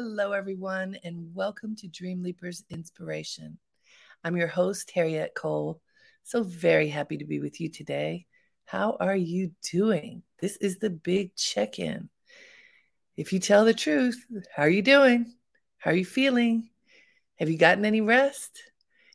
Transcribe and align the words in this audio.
Hello, 0.00 0.30
everyone, 0.30 0.96
and 1.02 1.34
welcome 1.34 1.74
to 1.74 1.88
Dream 1.88 2.22
Leapers 2.22 2.62
Inspiration. 2.70 3.58
I'm 4.22 4.36
your 4.36 4.46
host, 4.46 4.92
Harriette 4.94 5.34
Cole. 5.34 5.80
So 6.22 6.44
very 6.44 6.88
happy 6.88 7.16
to 7.16 7.24
be 7.24 7.40
with 7.40 7.60
you 7.60 7.68
today. 7.68 8.26
How 8.64 8.96
are 9.00 9.16
you 9.16 9.50
doing? 9.72 10.22
This 10.40 10.56
is 10.58 10.78
the 10.78 10.88
big 10.88 11.34
check 11.34 11.80
in. 11.80 12.10
If 13.16 13.32
you 13.32 13.40
tell 13.40 13.64
the 13.64 13.74
truth, 13.74 14.24
how 14.54 14.62
are 14.62 14.68
you 14.68 14.82
doing? 14.82 15.34
How 15.78 15.90
are 15.90 15.96
you 15.96 16.04
feeling? 16.04 16.70
Have 17.40 17.50
you 17.50 17.58
gotten 17.58 17.84
any 17.84 18.00
rest? 18.00 18.56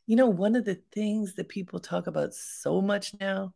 You 0.06 0.16
know, 0.16 0.28
one 0.28 0.54
of 0.54 0.66
the 0.66 0.82
things 0.92 1.36
that 1.36 1.48
people 1.48 1.80
talk 1.80 2.08
about 2.08 2.34
so 2.34 2.82
much 2.82 3.14
now, 3.18 3.54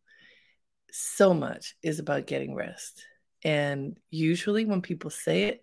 so 0.90 1.34
much 1.34 1.76
is 1.82 1.98
about 1.98 2.26
getting 2.26 2.54
rest. 2.54 3.04
And 3.44 3.98
usually 4.08 4.64
when 4.64 4.80
people 4.80 5.10
say 5.10 5.42
it, 5.42 5.62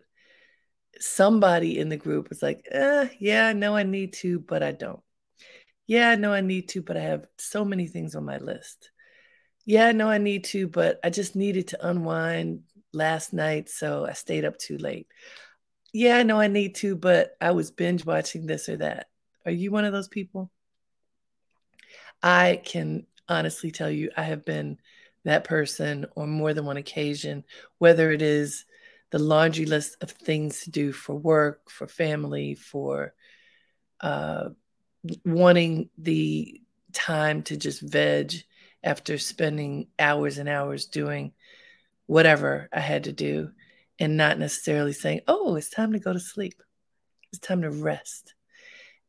somebody 1.00 1.80
in 1.80 1.90
the 1.90 1.98
group 1.98 2.30
was 2.30 2.42
like, 2.42 2.68
eh, 2.72 3.10
yeah, 3.20 3.48
I 3.48 3.54
know 3.54 3.76
I 3.76 3.84
need 3.84 4.14
to, 4.14 4.40
but 4.40 4.64
I 4.64 4.72
don't. 4.72 5.02
Yeah, 5.88 6.10
I 6.10 6.16
know 6.16 6.34
I 6.34 6.42
need 6.42 6.70
to, 6.70 6.82
but 6.82 6.98
I 6.98 7.02
have 7.02 7.26
so 7.38 7.64
many 7.64 7.88
things 7.88 8.16
on 8.16 8.26
my 8.26 8.38
list. 8.38 8.90
Yeah, 9.66 9.88
I 9.88 9.92
know 9.92 10.10
I 10.10 10.18
need 10.18 10.46
to, 10.46 10.68
but 10.68 11.00
I 11.04 11.10
just 11.10 11.36
needed 11.36 11.70
to 11.70 11.88
unwind 11.88 12.64
last 12.94 13.34
night, 13.34 13.70
so 13.70 14.06
I 14.06 14.14
stayed 14.14 14.46
up 14.46 14.58
too 14.58 14.78
late. 14.78 15.08
Yeah, 15.94 16.18
I 16.18 16.24
know 16.24 16.40
I 16.40 16.48
need 16.48 16.76
to, 16.76 16.96
but 16.96 17.36
I 17.40 17.52
was 17.52 17.72
binge 17.72 18.06
watching 18.06 18.46
this 18.46 18.70
or 18.70 18.78
that. 18.78 19.08
Are 19.46 19.52
you 19.52 19.72
one 19.72 19.86
of 19.86 19.94
those 19.94 20.08
people? 20.08 20.52
I 22.22 22.62
can 22.64 23.06
honestly 23.30 23.72
tell 23.72 23.90
you, 23.90 24.12
I 24.18 24.24
have 24.24 24.46
been 24.46 24.80
that 25.24 25.44
person 25.44 26.06
on 26.16 26.30
more 26.30 26.54
than 26.54 26.66
one 26.66 26.78
occasion, 26.78 27.44
whether 27.78 28.12
it 28.12 28.22
is 28.22 28.66
the 29.12 29.20
laundry 29.20 29.66
list 29.66 29.98
of 30.02 30.12
things 30.12 30.62
to 30.62 30.72
do 30.72 30.92
for 30.92 31.16
work, 31.16 31.70
for 31.70 31.88
family, 31.88 32.56
for 32.56 33.14
uh, 34.02 34.50
wanting 35.24 35.90
the 35.98 36.62
time 36.94 37.44
to 37.44 37.58
just 37.58 37.82
veg 37.82 38.34
after 38.84 39.18
spending 39.18 39.88
hours 40.00 40.38
and 40.38 40.50
hours 40.50 40.86
doing 40.86 41.34
whatever 42.08 42.70
I 42.72 42.80
had 42.80 43.06
to 43.06 43.12
do 43.12 43.52
and 44.00 44.18
not 44.18 44.40
necessarily 44.40 44.94
saying, 44.94 45.22
oh, 45.28 45.56
it's 45.56 45.70
time 45.70 45.94
to 45.94 46.00
go 46.00 46.14
to 46.14 46.20
sleep. 46.20 46.62
It's 47.32 47.40
time 47.40 47.62
to 47.62 47.72
rest. 47.72 48.34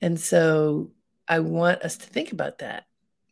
And 0.01 0.19
so 0.19 0.93
I 1.29 1.41
want 1.41 1.83
us 1.83 1.97
to 1.99 2.06
think 2.06 2.33
about 2.33 2.59
that. 2.59 2.85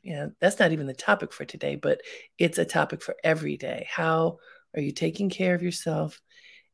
You 0.02 0.14
know, 0.14 0.32
that's 0.40 0.58
not 0.58 0.72
even 0.72 0.86
the 0.86 0.94
topic 0.94 1.32
for 1.32 1.44
today, 1.44 1.76
but 1.76 2.02
it's 2.38 2.58
a 2.58 2.64
topic 2.64 3.02
for 3.02 3.16
every 3.24 3.56
day. 3.56 3.86
How 3.90 4.38
are 4.74 4.82
you 4.82 4.92
taking 4.92 5.30
care 5.30 5.54
of 5.54 5.62
yourself 5.62 6.20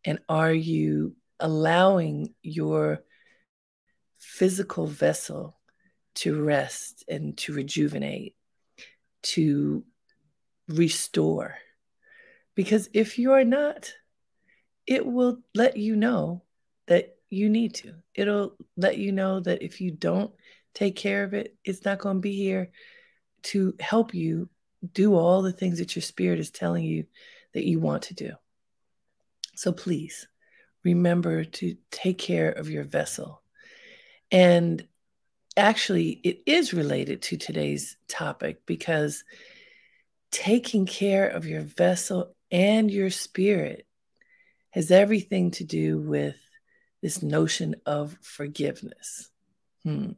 and 0.04 0.18
are 0.28 0.52
you 0.52 1.14
allowing 1.38 2.34
your 2.42 3.02
physical 4.18 4.86
vessel 4.86 5.58
to 6.14 6.42
rest 6.42 7.04
and 7.08 7.36
to 7.38 7.52
rejuvenate, 7.52 8.36
to 9.22 9.84
restore? 10.68 11.56
Because 12.54 12.88
if 12.92 13.18
you 13.18 13.32
are 13.32 13.44
not, 13.44 13.92
it 14.86 15.06
will 15.06 15.38
let 15.54 15.76
you 15.76 15.96
know 15.96 16.42
that 16.86 17.16
you 17.28 17.48
need 17.48 17.74
to. 17.74 17.94
It'll 18.14 18.56
let 18.76 18.98
you 18.98 19.12
know 19.12 19.40
that 19.40 19.62
if 19.62 19.80
you 19.80 19.92
don't 19.92 20.32
take 20.74 20.96
care 20.96 21.24
of 21.24 21.34
it, 21.34 21.54
it's 21.64 21.84
not 21.84 21.98
going 21.98 22.16
to 22.16 22.20
be 22.20 22.36
here 22.36 22.70
to 23.42 23.74
help 23.80 24.14
you 24.14 24.48
do 24.92 25.14
all 25.14 25.42
the 25.42 25.52
things 25.52 25.78
that 25.78 25.94
your 25.94 26.02
spirit 26.02 26.40
is 26.40 26.50
telling 26.50 26.84
you 26.84 27.04
that 27.54 27.64
you 27.64 27.80
want 27.80 28.04
to 28.04 28.14
do. 28.14 28.32
So 29.60 29.72
please 29.72 30.26
remember 30.84 31.44
to 31.44 31.76
take 31.90 32.16
care 32.16 32.50
of 32.50 32.70
your 32.70 32.84
vessel. 32.84 33.42
And 34.32 34.88
actually, 35.54 36.12
it 36.24 36.44
is 36.46 36.72
related 36.72 37.20
to 37.24 37.36
today's 37.36 37.98
topic 38.08 38.64
because 38.64 39.22
taking 40.30 40.86
care 40.86 41.28
of 41.28 41.44
your 41.44 41.60
vessel 41.60 42.34
and 42.50 42.90
your 42.90 43.10
spirit 43.10 43.86
has 44.70 44.90
everything 44.90 45.50
to 45.50 45.64
do 45.64 45.98
with 45.98 46.38
this 47.02 47.22
notion 47.22 47.76
of 47.84 48.16
forgiveness. 48.22 49.28
Hmm. 49.82 50.12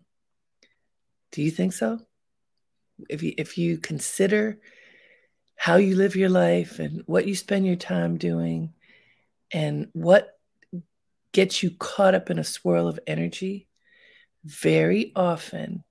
Do 1.33 1.43
you 1.43 1.51
think 1.51 1.73
so? 1.73 1.99
If 3.11 3.25
you 3.25 3.35
if 3.37 3.59
you 3.59 3.79
consider 3.79 4.61
how 5.57 5.79
you 5.79 5.97
live 5.97 6.15
your 6.15 6.31
life 6.31 6.79
and 6.79 7.03
what 7.07 7.27
you 7.27 7.35
spend 7.35 7.67
your 7.67 7.75
time 7.75 8.19
doing, 8.19 8.73
and 9.53 9.89
what 9.93 10.39
gets 11.33 11.63
you 11.63 11.71
caught 11.71 12.15
up 12.15 12.31
in 12.31 12.39
a 12.39 12.45
swirl 12.45 12.89
of 12.89 13.01
energy, 13.07 13.69
very 14.45 15.13
often 15.15 15.85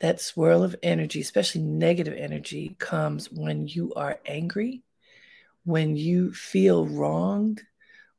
that 0.00 0.20
swirl 0.20 0.62
of 0.62 0.76
energy, 0.82 1.20
especially 1.20 1.60
negative 1.60 2.14
energy, 2.16 2.74
comes 2.78 3.30
when 3.30 3.68
you 3.68 3.92
are 3.94 4.18
angry, 4.26 4.82
when 5.64 5.96
you 5.96 6.32
feel 6.32 6.86
wronged, 6.86 7.62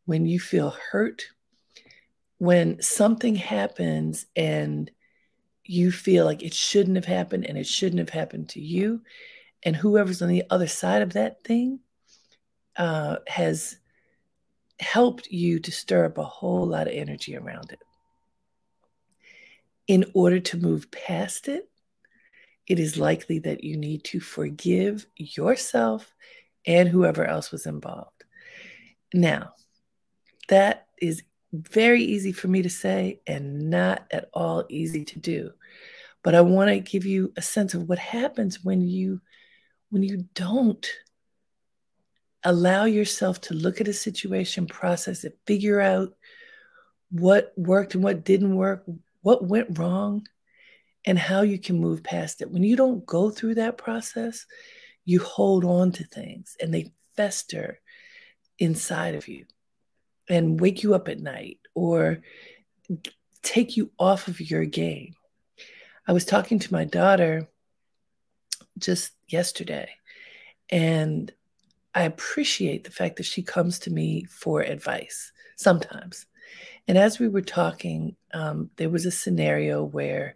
when 0.05 0.25
you 0.25 0.39
feel 0.39 0.75
hurt, 0.91 1.23
when 2.37 2.81
something 2.81 3.35
happens 3.35 4.25
and 4.35 4.91
you 5.63 5.91
feel 5.91 6.25
like 6.25 6.43
it 6.43 6.53
shouldn't 6.53 6.97
have 6.97 7.05
happened 7.05 7.45
and 7.45 7.57
it 7.57 7.67
shouldn't 7.67 7.99
have 7.99 8.09
happened 8.09 8.49
to 8.49 8.61
you. 8.61 9.01
And 9.63 9.75
whoever's 9.75 10.21
on 10.21 10.29
the 10.29 10.43
other 10.49 10.67
side 10.67 11.01
of 11.01 11.13
that 11.13 11.43
thing 11.43 11.79
uh, 12.77 13.17
has 13.27 13.77
helped 14.81 15.31
you 15.31 15.59
to 15.59 15.71
stir 15.71 16.05
up 16.05 16.17
a 16.17 16.23
whole 16.23 16.65
lot 16.65 16.87
of 16.87 16.93
energy 16.93 17.37
around 17.37 17.71
it. 17.71 17.79
In 19.87 20.05
order 20.13 20.39
to 20.39 20.57
move 20.57 20.91
past 20.91 21.47
it, 21.47 21.69
it 22.67 22.79
is 22.79 22.97
likely 22.97 23.39
that 23.39 23.63
you 23.63 23.77
need 23.77 24.03
to 24.05 24.19
forgive 24.19 25.05
yourself 25.15 26.13
and 26.65 26.87
whoever 26.87 27.25
else 27.25 27.51
was 27.51 27.65
involved. 27.65 28.23
Now, 29.13 29.53
that 30.47 30.87
is 31.01 31.23
very 31.53 32.03
easy 32.03 32.31
for 32.31 32.47
me 32.47 32.61
to 32.61 32.69
say 32.69 33.19
and 33.27 33.69
not 33.69 34.05
at 34.11 34.29
all 34.33 34.65
easy 34.69 35.03
to 35.05 35.19
do. 35.19 35.51
But 36.23 36.35
I 36.35 36.41
want 36.41 36.69
to 36.69 36.79
give 36.79 37.05
you 37.05 37.33
a 37.35 37.41
sense 37.41 37.73
of 37.73 37.89
what 37.89 37.99
happens 37.99 38.63
when 38.63 38.81
you 38.81 39.21
when 39.89 40.03
you 40.03 40.25
don't 40.33 40.87
allow 42.43 42.85
yourself 42.85 43.41
to 43.41 43.53
look 43.53 43.81
at 43.81 43.87
a 43.87 43.93
situation, 43.93 44.65
process 44.65 45.23
it, 45.23 45.37
figure 45.45 45.79
out 45.79 46.13
what 47.11 47.53
worked 47.55 47.93
and 47.93 48.03
what 48.03 48.23
didn't 48.23 48.55
work, 48.55 48.83
what 49.21 49.43
went 49.43 49.77
wrong, 49.77 50.27
and 51.05 51.17
how 51.17 51.41
you 51.41 51.59
can 51.59 51.79
move 51.79 52.03
past 52.03 52.41
it. 52.41 52.49
When 52.51 52.63
you 52.63 52.75
don't 52.75 53.05
go 53.05 53.29
through 53.29 53.55
that 53.55 53.77
process, 53.77 54.45
you 55.05 55.19
hold 55.19 55.65
on 55.65 55.91
to 55.93 56.03
things 56.03 56.55
and 56.61 56.73
they 56.73 56.93
fester 57.15 57.79
inside 58.59 59.15
of 59.15 59.27
you 59.27 59.45
and 60.29 60.59
wake 60.59 60.83
you 60.83 60.93
up 60.93 61.07
at 61.07 61.19
night 61.19 61.59
or 61.73 62.21
take 63.41 63.75
you 63.75 63.91
off 63.99 64.27
of 64.27 64.39
your 64.39 64.65
game. 64.65 65.15
I 66.07 66.13
was 66.13 66.25
talking 66.25 66.59
to 66.59 66.73
my 66.73 66.85
daughter 66.85 67.47
just 68.77 69.11
yesterday, 69.27 69.89
and 70.69 71.31
I 71.93 72.03
appreciate 72.03 72.83
the 72.83 72.91
fact 72.91 73.17
that 73.17 73.25
she 73.25 73.43
comes 73.43 73.79
to 73.79 73.91
me 73.91 74.25
for 74.25 74.61
advice 74.61 75.31
sometimes. 75.55 76.25
And 76.87 76.97
as 76.97 77.19
we 77.19 77.27
were 77.27 77.41
talking, 77.41 78.15
um, 78.33 78.69
there 78.77 78.89
was 78.89 79.05
a 79.05 79.11
scenario 79.11 79.83
where 79.83 80.35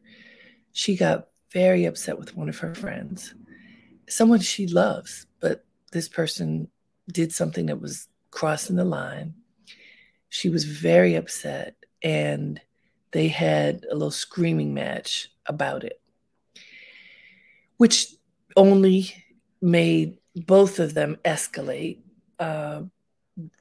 she 0.73 0.95
got 0.95 1.27
very 1.51 1.85
upset 1.85 2.19
with 2.19 2.35
one 2.35 2.49
of 2.49 2.59
her 2.59 2.75
friends, 2.75 3.33
someone 4.09 4.39
she 4.39 4.67
loves, 4.67 5.25
but 5.39 5.65
this 5.91 6.09
person 6.09 6.67
did 7.11 7.31
something 7.31 7.67
that 7.67 7.81
was 7.81 8.07
crossing 8.31 8.75
the 8.75 8.85
line. 8.85 9.33
She 10.29 10.49
was 10.49 10.65
very 10.65 11.15
upset, 11.15 11.75
and 12.03 12.59
they 13.11 13.29
had 13.29 13.85
a 13.89 13.93
little 13.93 14.11
screaming 14.11 14.73
match 14.73 15.29
about 15.45 15.85
it, 15.85 16.01
which 17.77 18.07
only 18.57 19.13
made 19.61 20.17
both 20.35 20.79
of 20.79 20.93
them 20.93 21.17
escalate. 21.23 21.99
Uh, 22.39 22.83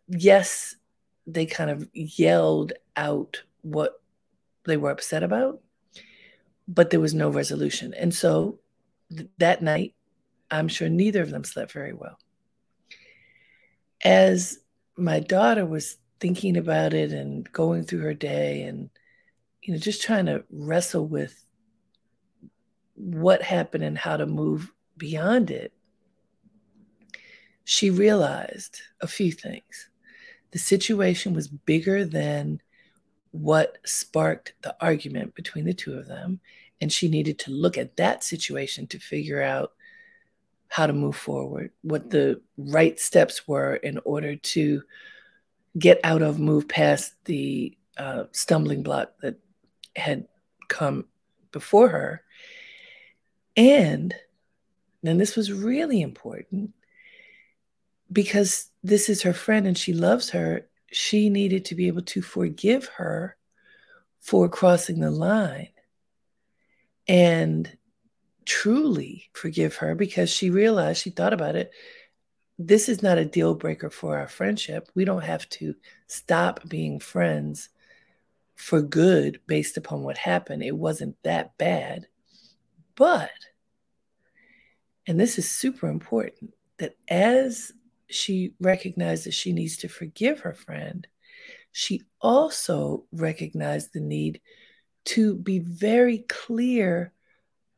yes, 0.08 0.76
they 1.26 1.46
kind 1.46 1.70
of 1.70 1.88
yelled 1.92 2.72
out 2.96 3.42
what 3.62 4.00
they 4.64 4.76
were 4.76 4.90
upset 4.90 5.22
about, 5.22 5.60
but 6.66 6.90
there 6.90 7.00
was 7.00 7.14
no 7.14 7.30
resolution. 7.30 7.94
And 7.94 8.14
so 8.14 8.58
th- 9.14 9.28
that 9.38 9.62
night, 9.62 9.94
I'm 10.50 10.68
sure 10.68 10.88
neither 10.88 11.22
of 11.22 11.30
them 11.30 11.44
slept 11.44 11.72
very 11.72 11.92
well. 11.92 12.18
As 14.04 14.58
my 14.96 15.20
daughter 15.20 15.64
was 15.64 15.96
thinking 16.24 16.56
about 16.56 16.94
it 16.94 17.12
and 17.12 17.50
going 17.52 17.84
through 17.84 18.00
her 18.00 18.14
day 18.14 18.62
and 18.62 18.88
you 19.62 19.74
know 19.74 19.78
just 19.78 20.00
trying 20.00 20.24
to 20.24 20.42
wrestle 20.50 21.06
with 21.06 21.44
what 22.94 23.42
happened 23.42 23.84
and 23.84 23.98
how 23.98 24.16
to 24.16 24.24
move 24.24 24.72
beyond 24.96 25.50
it 25.50 25.73
she 27.64 27.90
realized 27.90 28.80
a 29.00 29.06
few 29.06 29.32
things. 29.32 29.88
The 30.50 30.58
situation 30.58 31.34
was 31.34 31.48
bigger 31.48 32.04
than 32.04 32.60
what 33.32 33.78
sparked 33.84 34.54
the 34.62 34.76
argument 34.80 35.34
between 35.34 35.64
the 35.64 35.74
two 35.74 35.94
of 35.94 36.06
them. 36.06 36.40
And 36.80 36.92
she 36.92 37.08
needed 37.08 37.38
to 37.40 37.50
look 37.50 37.76
at 37.76 37.96
that 37.96 38.22
situation 38.22 38.86
to 38.88 38.98
figure 38.98 39.42
out 39.42 39.72
how 40.68 40.86
to 40.86 40.92
move 40.92 41.16
forward, 41.16 41.70
what 41.82 42.10
the 42.10 42.40
right 42.56 42.98
steps 43.00 43.48
were 43.48 43.76
in 43.76 43.98
order 44.04 44.36
to 44.36 44.82
get 45.78 45.98
out 46.04 46.22
of, 46.22 46.38
move 46.38 46.68
past 46.68 47.14
the 47.24 47.76
uh, 47.96 48.24
stumbling 48.32 48.82
block 48.82 49.12
that 49.22 49.36
had 49.96 50.26
come 50.68 51.06
before 51.52 51.88
her. 51.88 52.22
And 53.56 54.14
then 55.02 55.18
this 55.18 55.36
was 55.36 55.52
really 55.52 56.02
important 56.02 56.72
because 58.14 58.70
this 58.84 59.08
is 59.08 59.22
her 59.22 59.32
friend 59.32 59.66
and 59.66 59.76
she 59.76 59.92
loves 59.92 60.30
her, 60.30 60.68
she 60.92 61.28
needed 61.28 61.64
to 61.66 61.74
be 61.74 61.88
able 61.88 62.02
to 62.02 62.22
forgive 62.22 62.86
her 62.86 63.36
for 64.20 64.48
crossing 64.48 65.00
the 65.00 65.10
line 65.10 65.68
and 67.08 67.76
truly 68.46 69.28
forgive 69.32 69.76
her 69.76 69.94
because 69.94 70.30
she 70.30 70.48
realized, 70.48 71.02
she 71.02 71.10
thought 71.10 71.32
about 71.32 71.56
it. 71.56 71.72
This 72.56 72.88
is 72.88 73.02
not 73.02 73.18
a 73.18 73.24
deal 73.24 73.54
breaker 73.54 73.90
for 73.90 74.16
our 74.16 74.28
friendship. 74.28 74.88
We 74.94 75.04
don't 75.04 75.24
have 75.24 75.48
to 75.50 75.74
stop 76.06 76.66
being 76.68 77.00
friends 77.00 77.68
for 78.54 78.80
good 78.80 79.40
based 79.48 79.76
upon 79.76 80.04
what 80.04 80.16
happened. 80.16 80.62
It 80.62 80.76
wasn't 80.76 81.16
that 81.24 81.58
bad. 81.58 82.06
But, 82.94 83.30
and 85.08 85.18
this 85.18 85.36
is 85.36 85.50
super 85.50 85.88
important, 85.88 86.54
that 86.78 86.96
as 87.08 87.72
she 88.08 88.54
recognized 88.60 89.24
that 89.24 89.34
she 89.34 89.52
needs 89.52 89.78
to 89.78 89.88
forgive 89.88 90.40
her 90.40 90.54
friend, 90.54 91.06
she 91.72 92.02
also 92.20 93.04
recognized 93.12 93.92
the 93.92 94.00
need 94.00 94.40
to 95.04 95.34
be 95.34 95.58
very 95.58 96.18
clear 96.18 97.12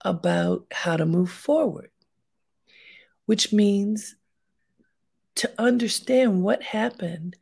about 0.05 0.67
how 0.71 0.97
to 0.97 1.07
move 1.07 1.31
forward, 1.31 1.91
which 3.25 3.53
means 3.53 4.15
to 5.37 5.51
understand 5.59 6.43
what 6.43 6.63
happened 6.63 7.37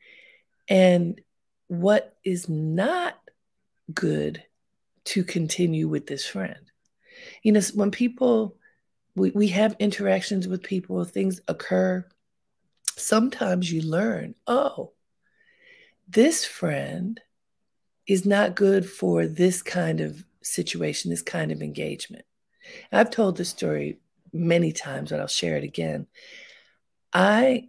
and 0.68 1.20
what 1.68 2.16
is 2.24 2.48
not 2.48 3.18
good 3.92 4.42
to 5.04 5.24
continue 5.24 5.88
with 5.88 6.06
this 6.06 6.24
friend. 6.24 6.70
You 7.42 7.52
know, 7.52 7.60
when 7.74 7.90
people, 7.90 8.56
we, 9.14 9.30
we 9.30 9.48
have 9.48 9.76
interactions 9.78 10.48
with 10.48 10.62
people, 10.62 11.04
things 11.04 11.40
occur 11.48 12.06
sometimes 12.96 13.70
you 13.70 13.82
learn, 13.82 14.34
oh, 14.46 14.92
this 16.08 16.44
friend 16.44 17.20
is 18.06 18.26
not 18.26 18.54
good 18.54 18.88
for 18.88 19.26
this 19.26 19.62
kind 19.62 20.00
of 20.00 20.24
situation, 20.42 21.10
this 21.10 21.22
kind 21.22 21.50
of 21.50 21.62
engagement. 21.62 22.24
I've 22.92 23.10
told 23.10 23.36
this 23.36 23.48
story 23.48 23.98
many 24.32 24.72
times, 24.72 25.10
but 25.10 25.20
I'll 25.20 25.26
share 25.26 25.56
it 25.56 25.64
again. 25.64 26.06
I 27.12 27.68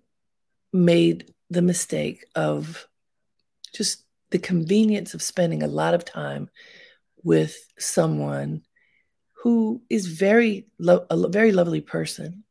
made 0.74 1.34
the 1.50 1.62
mistake 1.62 2.26
of 2.36 2.88
just 3.74 4.04
the 4.32 4.40
convenience 4.40 5.14
of 5.14 5.22
spending 5.22 5.64
a 5.64 5.68
lot 5.68 5.94
of 5.94 6.04
time 6.04 6.50
with 7.24 7.56
someone 7.78 8.64
who 9.44 9.82
is 9.90 10.08
very 10.08 10.66
lo- 10.80 11.06
a 11.10 11.28
very 11.28 11.52
lovely 11.52 11.82
person 11.82 12.45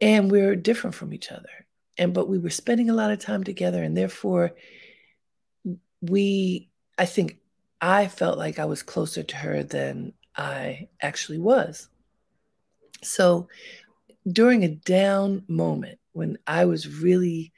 and 0.00 0.30
we're 0.30 0.56
different 0.56 0.94
from 0.94 1.12
each 1.12 1.30
other. 1.30 1.48
And 1.96 2.14
but 2.14 2.28
we 2.28 2.38
were 2.38 2.50
spending 2.50 2.90
a 2.90 2.94
lot 2.94 3.10
of 3.10 3.18
time 3.18 3.44
together. 3.44 3.82
And 3.82 3.96
therefore 3.96 4.54
we 6.00 6.70
i 6.96 7.04
think 7.04 7.38
i 7.80 8.06
felt 8.06 8.38
like 8.38 8.58
i 8.58 8.64
was 8.64 8.82
closer 8.82 9.22
to 9.22 9.36
her 9.36 9.62
than 9.62 10.12
i 10.36 10.88
actually 11.02 11.38
was. 11.38 11.88
So 13.02 13.48
during 14.30 14.64
a 14.64 14.68
down 14.68 15.44
moment 15.48 15.98
when 16.12 16.38
i 16.46 16.64
was 16.64 17.00
really 17.00 17.52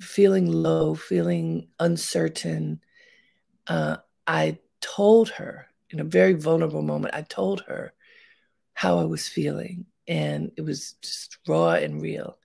feeling 0.00 0.50
low 0.50 0.94
feeling 0.94 1.68
uncertain 1.80 2.80
uh, 3.66 3.96
i 4.26 4.58
told 4.80 5.30
her 5.30 5.66
in 5.90 6.00
a 6.00 6.04
very 6.04 6.34
vulnerable 6.34 6.82
moment 6.82 7.14
i 7.14 7.22
told 7.22 7.62
her 7.62 7.92
how 8.74 8.98
i 8.98 9.04
was 9.04 9.26
feeling 9.26 9.86
and 10.08 10.52
it 10.56 10.62
was 10.62 10.94
just 11.02 11.38
raw 11.46 11.72
and 11.72 12.00
real. 12.00 12.38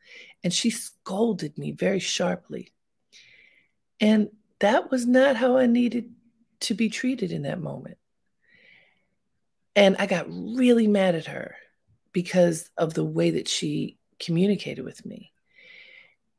And 0.43 0.53
she 0.53 0.69
scolded 0.69 1.57
me 1.57 1.71
very 1.71 1.99
sharply. 1.99 2.73
And 3.99 4.30
that 4.59 4.89
was 4.89 5.06
not 5.06 5.35
how 5.35 5.57
I 5.57 5.68
needed 5.68 6.11
to 6.61 6.73
be 6.73 6.89
treated 6.89 7.31
in 7.31 7.44
that 7.44 7.61
moment. 7.61 7.97
And 9.75 9.95
I 9.99 10.06
got 10.06 10.27
really 10.30 10.87
mad 10.87 11.15
at 11.15 11.27
her 11.27 11.56
because 12.11 12.69
of 12.77 12.94
the 12.94 13.06
way 13.06 13.31
that 13.31 13.47
she 13.47 13.97
communicated 14.19 14.83
with 14.83 15.06
me 15.06 15.31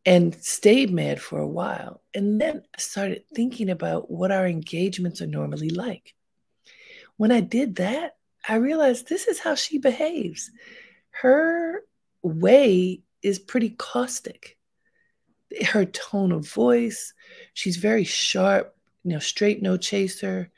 and 0.04 0.34
stayed 0.42 0.92
mad 0.92 1.20
for 1.20 1.38
a 1.38 1.46
while. 1.46 2.02
And 2.14 2.40
then 2.40 2.62
I 2.74 2.80
started 2.80 3.24
thinking 3.34 3.70
about 3.70 4.10
what 4.10 4.32
our 4.32 4.46
engagements 4.46 5.22
are 5.22 5.26
normally 5.26 5.70
like. 5.70 6.14
When 7.16 7.32
I 7.32 7.40
did 7.40 7.76
that, 7.76 8.16
I 8.46 8.56
realized 8.56 9.08
this 9.08 9.28
is 9.28 9.38
how 9.38 9.54
she 9.54 9.78
behaves 9.78 10.50
her 11.12 11.84
way 12.22 13.02
is 13.22 13.38
pretty 13.38 13.70
caustic. 13.70 14.58
Her 15.68 15.84
tone 15.84 16.32
of 16.32 16.48
voice, 16.48 17.12
she's 17.54 17.76
very 17.76 18.04
sharp, 18.04 18.74
you 19.04 19.12
know, 19.12 19.18
straight 19.18 19.62
no 19.62 19.76
chaser. 19.76 20.50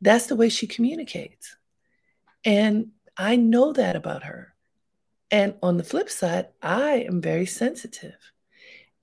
That's 0.00 0.26
the 0.26 0.36
way 0.36 0.48
she 0.48 0.66
communicates. 0.66 1.56
And 2.44 2.90
I 3.16 3.36
know 3.36 3.72
that 3.72 3.96
about 3.96 4.24
her. 4.24 4.54
And 5.30 5.54
on 5.62 5.76
the 5.76 5.84
flip 5.84 6.08
side, 6.08 6.48
I 6.62 7.04
am 7.08 7.20
very 7.20 7.46
sensitive. 7.46 8.16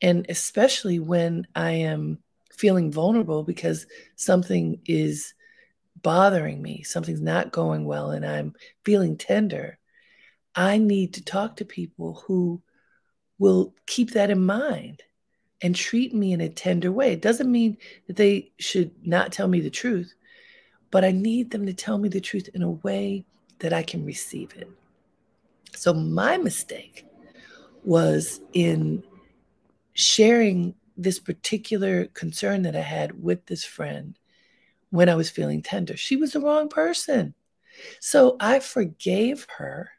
And 0.02 0.26
especially 0.30 1.00
when 1.00 1.48
I 1.56 1.72
am 1.72 2.20
feeling 2.52 2.92
vulnerable 2.92 3.44
because 3.44 3.86
something 4.16 4.80
is 4.86 5.34
bothering 6.02 6.62
me, 6.62 6.84
something's 6.84 7.22
not 7.22 7.52
going 7.52 7.86
well, 7.86 8.12
and 8.12 8.26
I'm 8.26 8.54
feeling 8.84 9.18
tender, 9.18 9.78
I 10.56 10.78
need 10.78 11.14
to 11.16 11.24
talk 11.24 11.58
to 11.58 11.66
people 11.66 12.24
who 12.26 12.62
will 13.40 13.74
keep 13.86 14.12
that 14.12 14.32
in 14.32 14.46
mind 14.46 15.04
and 15.62 15.76
treat 15.76 16.14
me 16.14 16.32
in 16.34 16.42
a 16.42 16.50
tender 16.50 16.92
way. 16.92 17.14
It 17.14 17.22
doesn't 17.22 17.52
mean 17.52 17.78
that 18.08 18.16
they 18.16 18.52
should 18.60 18.92
not 19.06 19.32
tell 19.32 19.48
me 19.48 19.60
the 19.60 19.70
truth, 19.70 20.14
but 20.92 21.04
I 21.04 21.12
need 21.12 21.52
them 21.52 21.66
to 21.66 21.74
tell 21.74 21.98
me 21.98 22.10
the 22.10 22.22
truth 22.22 22.50
in 22.54 22.62
a 22.62 22.72
way 22.72 23.26
that 23.60 23.74
I 23.74 23.84
can 23.84 24.06
receive 24.06 24.54
it. 24.56 24.70
So 25.76 25.94
my 25.94 26.38
mistake 26.38 27.06
was 27.84 28.40
in 28.54 29.04
sharing 29.94 30.76
this 30.98 31.20
particular 31.20 32.06
concern 32.08 32.62
that 32.64 32.76
I 32.76 32.82
had 32.82 33.22
with 33.22 33.46
this 33.46 33.64
friend 33.64 34.18
when 34.90 35.10
I 35.10 35.16
was 35.16 35.30
feeling 35.30 35.62
tender. 35.62 35.98
She 35.98 36.16
was 36.16 36.32
the 36.32 36.40
wrong 36.40 36.70
person. 36.70 37.34
So 38.00 38.38
I 38.40 38.60
forgave 38.60 39.46
her 39.58 39.92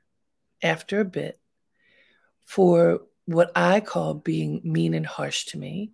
after 0.62 1.00
a 1.00 1.04
bit 1.04 1.38
for 2.44 3.02
what 3.26 3.50
I 3.54 3.80
call 3.80 4.14
being 4.14 4.60
mean 4.64 4.94
and 4.94 5.06
harsh 5.06 5.46
to 5.46 5.58
me. 5.58 5.92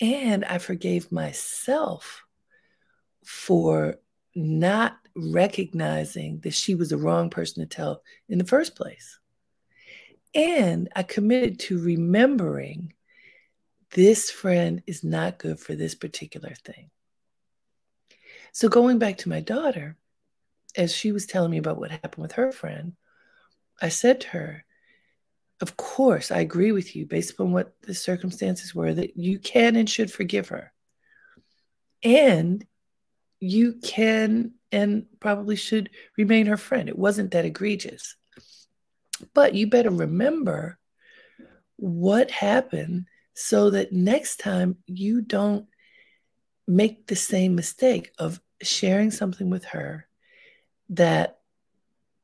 And 0.00 0.44
I 0.44 0.58
forgave 0.58 1.12
myself 1.12 2.24
for 3.24 3.96
not 4.34 4.96
recognizing 5.14 6.40
that 6.40 6.54
she 6.54 6.74
was 6.74 6.90
the 6.90 6.96
wrong 6.96 7.30
person 7.30 7.62
to 7.62 7.66
tell 7.74 8.02
in 8.28 8.38
the 8.38 8.44
first 8.44 8.76
place. 8.76 9.18
And 10.34 10.88
I 10.94 11.02
committed 11.02 11.58
to 11.60 11.82
remembering 11.82 12.94
this 13.92 14.30
friend 14.30 14.82
is 14.86 15.02
not 15.02 15.38
good 15.38 15.58
for 15.58 15.74
this 15.74 15.94
particular 15.94 16.54
thing. 16.64 16.90
So, 18.52 18.68
going 18.68 18.98
back 18.98 19.18
to 19.18 19.28
my 19.28 19.40
daughter, 19.40 19.96
as 20.76 20.94
she 20.94 21.12
was 21.12 21.26
telling 21.26 21.50
me 21.50 21.58
about 21.58 21.78
what 21.78 21.90
happened 21.90 22.22
with 22.22 22.32
her 22.32 22.52
friend, 22.52 22.94
I 23.80 23.88
said 23.88 24.20
to 24.22 24.28
her, 24.28 24.64
Of 25.60 25.76
course, 25.76 26.30
I 26.30 26.40
agree 26.40 26.72
with 26.72 26.94
you 26.94 27.06
based 27.06 27.32
upon 27.32 27.52
what 27.52 27.74
the 27.82 27.94
circumstances 27.94 28.74
were 28.74 28.92
that 28.94 29.16
you 29.16 29.38
can 29.38 29.76
and 29.76 29.88
should 29.88 30.12
forgive 30.12 30.48
her. 30.48 30.72
And 32.02 32.64
you 33.40 33.74
can 33.82 34.52
and 34.72 35.06
probably 35.18 35.56
should 35.56 35.90
remain 36.16 36.46
her 36.46 36.56
friend. 36.56 36.88
It 36.88 36.98
wasn't 36.98 37.32
that 37.32 37.44
egregious. 37.44 38.16
But 39.34 39.54
you 39.54 39.66
better 39.66 39.90
remember 39.90 40.78
what 41.76 42.30
happened 42.30 43.06
so 43.34 43.70
that 43.70 43.92
next 43.92 44.36
time 44.38 44.76
you 44.86 45.22
don't 45.22 45.66
make 46.66 47.06
the 47.06 47.16
same 47.16 47.54
mistake 47.54 48.12
of 48.18 48.40
sharing 48.62 49.10
something 49.10 49.50
with 49.50 49.64
her 49.64 50.06
that 50.90 51.39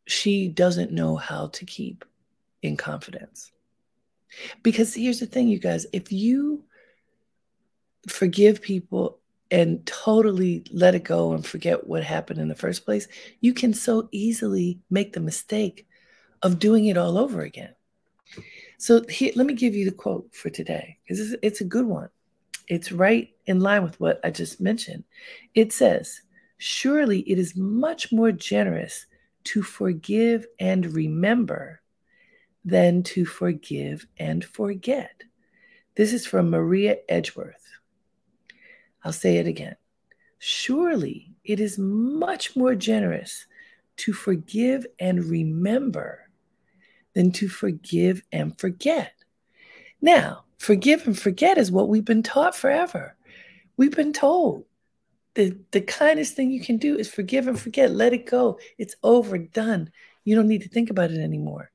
she 0.07 0.49
doesn't 0.49 0.93
know 0.93 1.17
how 1.17 1.49
to 1.49 1.65
keep 1.65 2.05
in 2.63 2.77
confidence. 2.77 3.53
Because 4.63 4.95
here's 4.95 5.21
the 5.21 5.27
thing, 5.27 5.49
you 5.49 5.59
guys 5.59 5.87
if 5.93 6.13
you 6.13 6.65
forgive 8.09 8.63
people 8.63 9.19
and 9.51 9.85
totally 9.87 10.65
let 10.73 10.95
it 10.95 11.05
go 11.05 11.33
and 11.33 11.45
forget 11.45 11.87
what 11.87 12.03
happened 12.03 12.41
in 12.41 12.49
the 12.49 12.55
first 12.55 12.85
place, 12.85 13.07
you 13.41 13.55
can 13.55 13.73
so 13.73 14.09
easily 14.13 14.81
make 14.91 15.13
the 15.13 15.21
mistake 15.21 15.87
of 16.43 16.59
doing 16.59 16.87
it 16.87 16.97
all 16.97 17.17
over 17.17 17.43
again. 17.43 17.75
So 18.79 19.05
here, 19.09 19.33
let 19.37 19.47
me 19.47 19.55
give 19.55 19.75
you 19.75 19.85
the 19.85 19.97
quote 19.97 20.35
for 20.35 20.51
today 20.51 20.99
because 21.05 21.21
it's, 21.21 21.41
it's 21.43 21.61
a 21.61 21.65
good 21.65 21.87
one. 21.87 22.11
It's 22.69 22.93
right 22.93 23.31
in 23.47 23.61
line 23.61 23.85
with 23.85 23.99
what 24.01 24.21
I 24.25 24.31
just 24.31 24.61
mentioned. 24.61 25.05
It 25.55 25.73
says, 25.73 26.23
Surely 26.59 27.21
it 27.21 27.39
is 27.39 27.55
much 27.55 28.13
more 28.13 28.33
generous 28.33 29.07
to 29.47 29.63
forgive 29.63 30.47
and 30.61 30.95
remember 30.95 31.81
than 32.65 33.03
to 33.05 33.25
forgive 33.25 34.07
and 34.19 34.45
forget. 34.45 35.23
This 35.95 36.13
is 36.13 36.27
from 36.27 36.51
Maria 36.51 36.99
Edgeworth. 37.09 37.65
I'll 39.05 39.13
say 39.13 39.39
it 39.39 39.47
again. 39.47 39.77
Surely 40.39 41.33
it 41.45 41.61
is 41.61 41.79
much 41.79 42.57
more 42.57 42.75
generous 42.75 43.47
to 43.99 44.13
forgive 44.13 44.87
and 44.99 45.25
remember 45.25 46.29
than 47.15 47.31
to 47.33 47.49
forgive 47.49 48.23
and 48.33 48.59
forget. 48.59 49.13
Now, 50.03 50.45
forgive 50.59 51.07
and 51.07 51.19
forget 51.19 51.57
is 51.57 51.73
what 51.73 51.89
we've 51.89 52.05
been 52.05 52.23
taught 52.23 52.55
forever. 52.55 53.17
We've 53.77 53.95
been 53.95 54.13
told 54.13 54.65
the, 55.37 55.57
the 55.71 55.83
kindest 55.83 56.35
thing 56.35 56.51
you 56.51 56.61
can 56.61 56.79
do 56.79 56.97
is 56.97 57.13
forgive 57.13 57.47
and 57.47 57.61
forget. 57.61 57.91
Let 57.91 58.15
it 58.15 58.25
go. 58.25 58.59
It's 58.79 58.97
over, 59.03 59.37
done. 59.37 59.93
You 60.25 60.35
don't 60.35 60.49
need 60.49 60.63
to 60.63 60.69
think 60.69 60.89
about 60.89 61.11
it 61.11 61.21
anymore. 61.21 61.71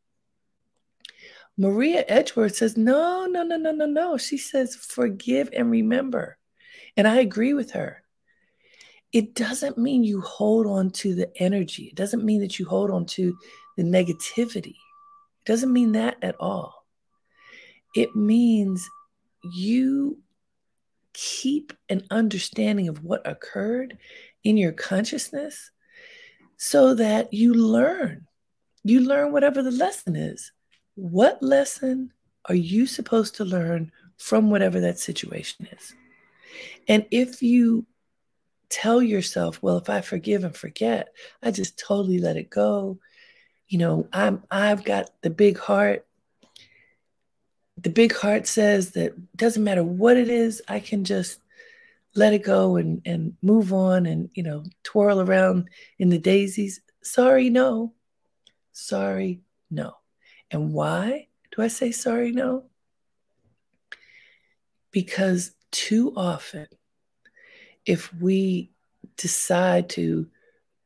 Maria 1.58 2.04
Edgeworth 2.08 2.56
says, 2.56 2.76
no, 2.76 3.28
no, 3.28 3.44
no, 3.44 3.58
no, 3.58 3.72
no, 3.72 3.86
no. 3.86 4.18
She 4.18 4.38
says, 4.38 4.76
forgive 4.76 5.52
and 5.56 5.70
remember. 5.70 6.38
And 6.98 7.08
I 7.08 7.18
agree 7.18 7.54
with 7.54 7.72
her. 7.72 8.04
It 9.14 9.36
doesn't 9.36 9.78
mean 9.78 10.04
you 10.04 10.22
hold 10.22 10.66
on 10.66 10.90
to 10.92 11.14
the 11.14 11.32
energy. 11.36 11.84
It 11.84 11.96
doesn't 11.96 12.26
mean 12.26 12.42
that 12.42 12.58
you 12.58 12.66
hold 12.66 12.90
on 12.90 13.06
to 13.08 13.38
the 13.78 13.84
negativity. 13.84 14.76
It 14.76 15.46
doesn't 15.46 15.72
mean 15.72 15.92
that 15.92 16.18
at 16.24 16.36
all. 16.40 16.84
It 17.96 18.16
means 18.16 18.90
you 19.44 20.18
keep 21.14 21.74
an 21.90 22.04
understanding 22.10 22.88
of 22.88 23.04
what 23.04 23.28
occurred 23.28 23.98
in 24.44 24.58
your 24.58 24.72
consciousness 24.72 25.72
so 26.58 26.94
that 26.96 27.34
you 27.34 27.54
learn. 27.54 28.28
You 28.84 29.02
learn 29.02 29.32
whatever 29.32 29.62
the 29.62 29.72
lesson 29.72 30.16
is. 30.16 30.52
What 30.96 31.42
lesson 31.42 32.12
are 32.46 32.56
you 32.56 32.86
supposed 32.88 33.36
to 33.36 33.46
learn 33.46 33.92
from 34.18 34.50
whatever 34.50 34.80
that 34.82 35.00
situation 35.00 35.68
is? 35.72 35.94
And 36.88 37.06
if 37.12 37.42
you 37.42 37.86
tell 38.70 39.02
yourself, 39.02 39.62
well, 39.62 39.78
if 39.78 39.90
I 39.90 40.02
forgive 40.02 40.44
and 40.44 40.56
forget, 40.56 41.10
I 41.44 41.52
just 41.52 41.78
totally 41.78 42.20
let 42.20 42.38
it 42.38 42.50
go. 42.50 43.00
You 43.68 43.78
know, 43.78 44.08
I'm 44.12 44.44
I've 44.50 44.84
got 44.84 45.12
the 45.22 45.30
big 45.30 45.58
heart. 45.58 46.06
The 47.82 47.90
big 47.90 48.14
heart 48.14 48.48
says 48.48 48.92
that 48.92 49.14
doesn't 49.36 49.64
matter 49.64 49.84
what 49.84 50.18
it 50.18 50.30
is, 50.30 50.62
I 50.68 50.80
can 50.80 51.04
just 51.04 51.40
let 52.16 52.34
it 52.34 52.44
go 52.44 52.76
and 52.76 53.02
and 53.06 53.36
move 53.42 53.74
on 53.74 54.06
and 54.06 54.30
you 54.34 54.44
know 54.44 54.64
twirl 54.84 55.22
around 55.22 55.70
in 55.98 56.10
the 56.10 56.20
daisies. 56.20 56.82
Sorry, 57.04 57.50
no. 57.50 57.94
Sorry, 58.74 59.42
no. 59.70 59.96
And 60.50 60.74
why 60.74 61.28
do 61.56 61.62
I 61.62 61.68
say 61.68 61.92
sorry, 61.92 62.32
no? 62.32 62.66
Because 64.92 65.52
too 65.72 66.14
often, 66.16 66.68
if 67.86 68.14
we 68.14 68.72
decide 69.18 69.90
to 69.90 70.28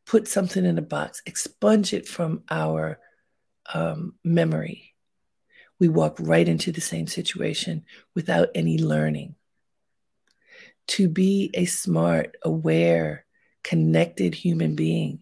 put 0.05 0.27
something 0.27 0.63
in 0.63 0.77
a 0.77 0.83
box, 0.83 1.21
expunge 1.25 1.93
it 1.93 2.07
from 2.07 2.43
our 2.49 2.99
um, 3.73 4.13
memory, 4.23 4.94
we 5.79 5.88
walk 5.88 6.17
right 6.20 6.48
into 6.48 6.72
the 6.72 6.82
same 6.82 7.08
situation 7.08 7.86
without 8.13 8.50
any 8.55 8.77
learning. 8.77 9.36
To 10.88 11.10
be 11.10 11.50
a 11.53 11.65
smart, 11.65 12.36
aware, 12.44 13.25
connected 13.63 14.36
human 14.36 14.75
being 14.75 15.22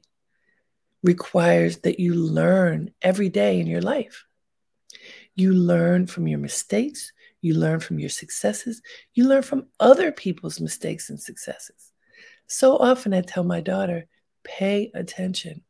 requires 1.01 1.77
that 1.79 1.99
you 1.99 2.13
learn 2.13 2.91
every 3.01 3.29
day 3.29 3.59
in 3.59 3.67
your 3.67 3.81
life. 3.81 4.25
You 5.35 5.53
learn 5.53 6.07
from 6.07 6.27
your 6.27 6.39
mistakes, 6.39 7.11
you 7.43 7.55
learn 7.55 7.81
from 7.81 7.99
your 7.99 8.09
successes. 8.09 8.81
You 9.13 9.27
learn 9.27 9.41
from 9.43 9.67
other 9.77 10.13
people's 10.13 10.61
mistakes 10.61 11.09
and 11.09 11.19
successes. 11.19 11.91
So 12.47 12.77
often 12.77 13.13
I 13.13 13.19
tell 13.19 13.43
my 13.43 13.59
daughter, 13.59 14.07
pay 14.45 14.91
attention. 14.95 15.61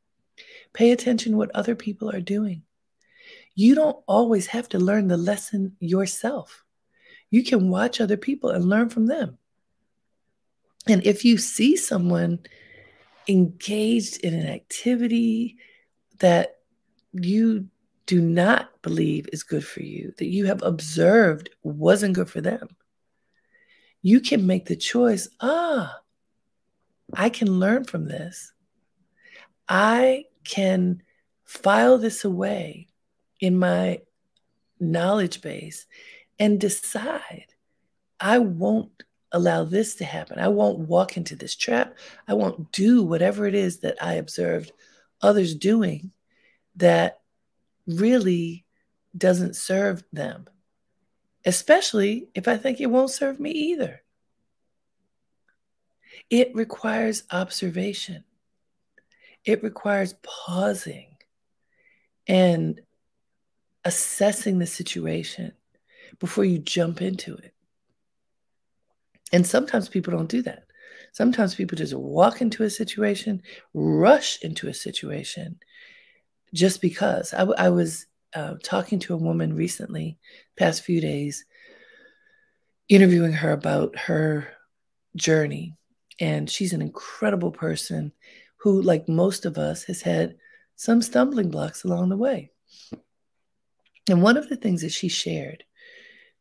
Pay 0.73 0.91
attention 0.91 1.35
what 1.35 1.49
other 1.55 1.73
people 1.73 2.11
are 2.11 2.21
doing. 2.21 2.61
You 3.55 3.75
don't 3.75 3.97
always 4.07 4.47
have 4.47 4.69
to 4.69 4.79
learn 4.79 5.07
the 5.07 5.17
lesson 5.17 5.75
yourself. 5.79 6.63
You 7.29 7.43
can 7.43 7.69
watch 7.69 8.01
other 8.01 8.17
people 8.17 8.49
and 8.49 8.65
learn 8.65 8.89
from 8.89 9.07
them. 9.07 9.37
And 10.87 11.05
if 11.05 11.23
you 11.23 11.37
see 11.37 11.75
someone 11.75 12.39
engaged 13.27 14.17
in 14.17 14.33
an 14.33 14.47
activity 14.47 15.57
that 16.19 16.57
you 17.13 17.67
do 18.05 18.19
not 18.21 18.81
believe 18.81 19.29
is 19.31 19.43
good 19.43 19.65
for 19.65 19.81
you, 19.81 20.13
that 20.17 20.27
you 20.27 20.45
have 20.45 20.61
observed 20.61 21.49
wasn't 21.63 22.15
good 22.15 22.29
for 22.29 22.41
them, 22.41 22.75
you 24.01 24.19
can 24.19 24.45
make 24.45 24.65
the 24.65 24.75
choice 24.75 25.29
ah, 25.39 25.99
I 27.13 27.29
can 27.29 27.59
learn 27.59 27.85
from 27.85 28.07
this. 28.07 28.51
I 29.69 30.25
can 30.43 31.01
file 31.45 31.97
this 31.97 32.25
away 32.25 32.87
in 33.43 33.59
my 33.59 33.99
knowledge 34.79 35.41
base 35.41 35.85
and 36.39 36.61
decide 36.61 37.47
I 38.17 38.37
won't 38.37 39.03
allow 39.33 39.65
this 39.65 39.95
to 39.95 40.05
happen. 40.05 40.39
I 40.39 40.47
won't 40.47 40.79
walk 40.79 41.17
into 41.17 41.35
this 41.35 41.53
trap. 41.53 41.97
I 42.25 42.35
won't 42.35 42.71
do 42.71 43.03
whatever 43.03 43.45
it 43.45 43.53
is 43.53 43.79
that 43.79 44.01
I 44.01 44.13
observed 44.13 44.71
others 45.21 45.55
doing 45.55 46.11
that 46.77 47.19
really 47.85 48.63
doesn't 49.17 49.57
serve 49.57 50.05
them, 50.13 50.47
especially 51.43 52.29
if 52.33 52.47
I 52.47 52.55
think 52.55 52.79
it 52.79 52.89
won't 52.89 53.11
serve 53.11 53.41
me 53.41 53.51
either. 53.51 54.03
It 56.29 56.55
requires 56.55 57.23
observation, 57.29 58.23
it 59.43 59.61
requires 59.63 60.15
pausing 60.23 61.17
and 62.25 62.79
assessing 63.85 64.59
the 64.59 64.67
situation 64.67 65.53
before 66.19 66.45
you 66.45 66.59
jump 66.59 67.01
into 67.01 67.35
it. 67.35 67.53
And 69.31 69.45
sometimes 69.45 69.89
people 69.89 70.13
don't 70.15 70.29
do 70.29 70.41
that. 70.43 70.65
Sometimes 71.11 71.55
people 71.55 71.77
just 71.77 71.93
walk 71.93 72.41
into 72.41 72.63
a 72.63 72.69
situation, 72.69 73.41
rush 73.73 74.41
into 74.41 74.67
a 74.67 74.73
situation, 74.73 75.59
just 76.53 76.81
because 76.81 77.33
I, 77.33 77.69
was 77.69 78.05
uh, 78.35 78.55
talking 78.63 78.99
to 78.99 79.13
a 79.13 79.17
woman 79.17 79.55
recently, 79.55 80.17
past 80.57 80.83
few 80.83 81.01
days, 81.01 81.45
interviewing 82.89 83.33
her 83.33 83.51
about 83.51 83.97
her 83.97 84.47
journey. 85.15 85.75
And 86.19 86.49
she's 86.49 86.73
an 86.73 86.81
incredible 86.81 87.51
person 87.51 88.11
who, 88.57 88.81
like 88.81 89.09
most 89.09 89.45
of 89.45 89.57
us, 89.57 89.83
has 89.85 90.01
had 90.01 90.35
some 90.75 91.01
stumbling 91.01 91.49
blocks 91.49 91.83
along 91.83 92.09
the 92.09 92.17
way. 92.17 92.51
And 94.09 94.21
one 94.21 94.37
of 94.37 94.49
the 94.49 94.55
things 94.55 94.81
that 94.81 94.91
she 94.91 95.07
shared 95.07 95.63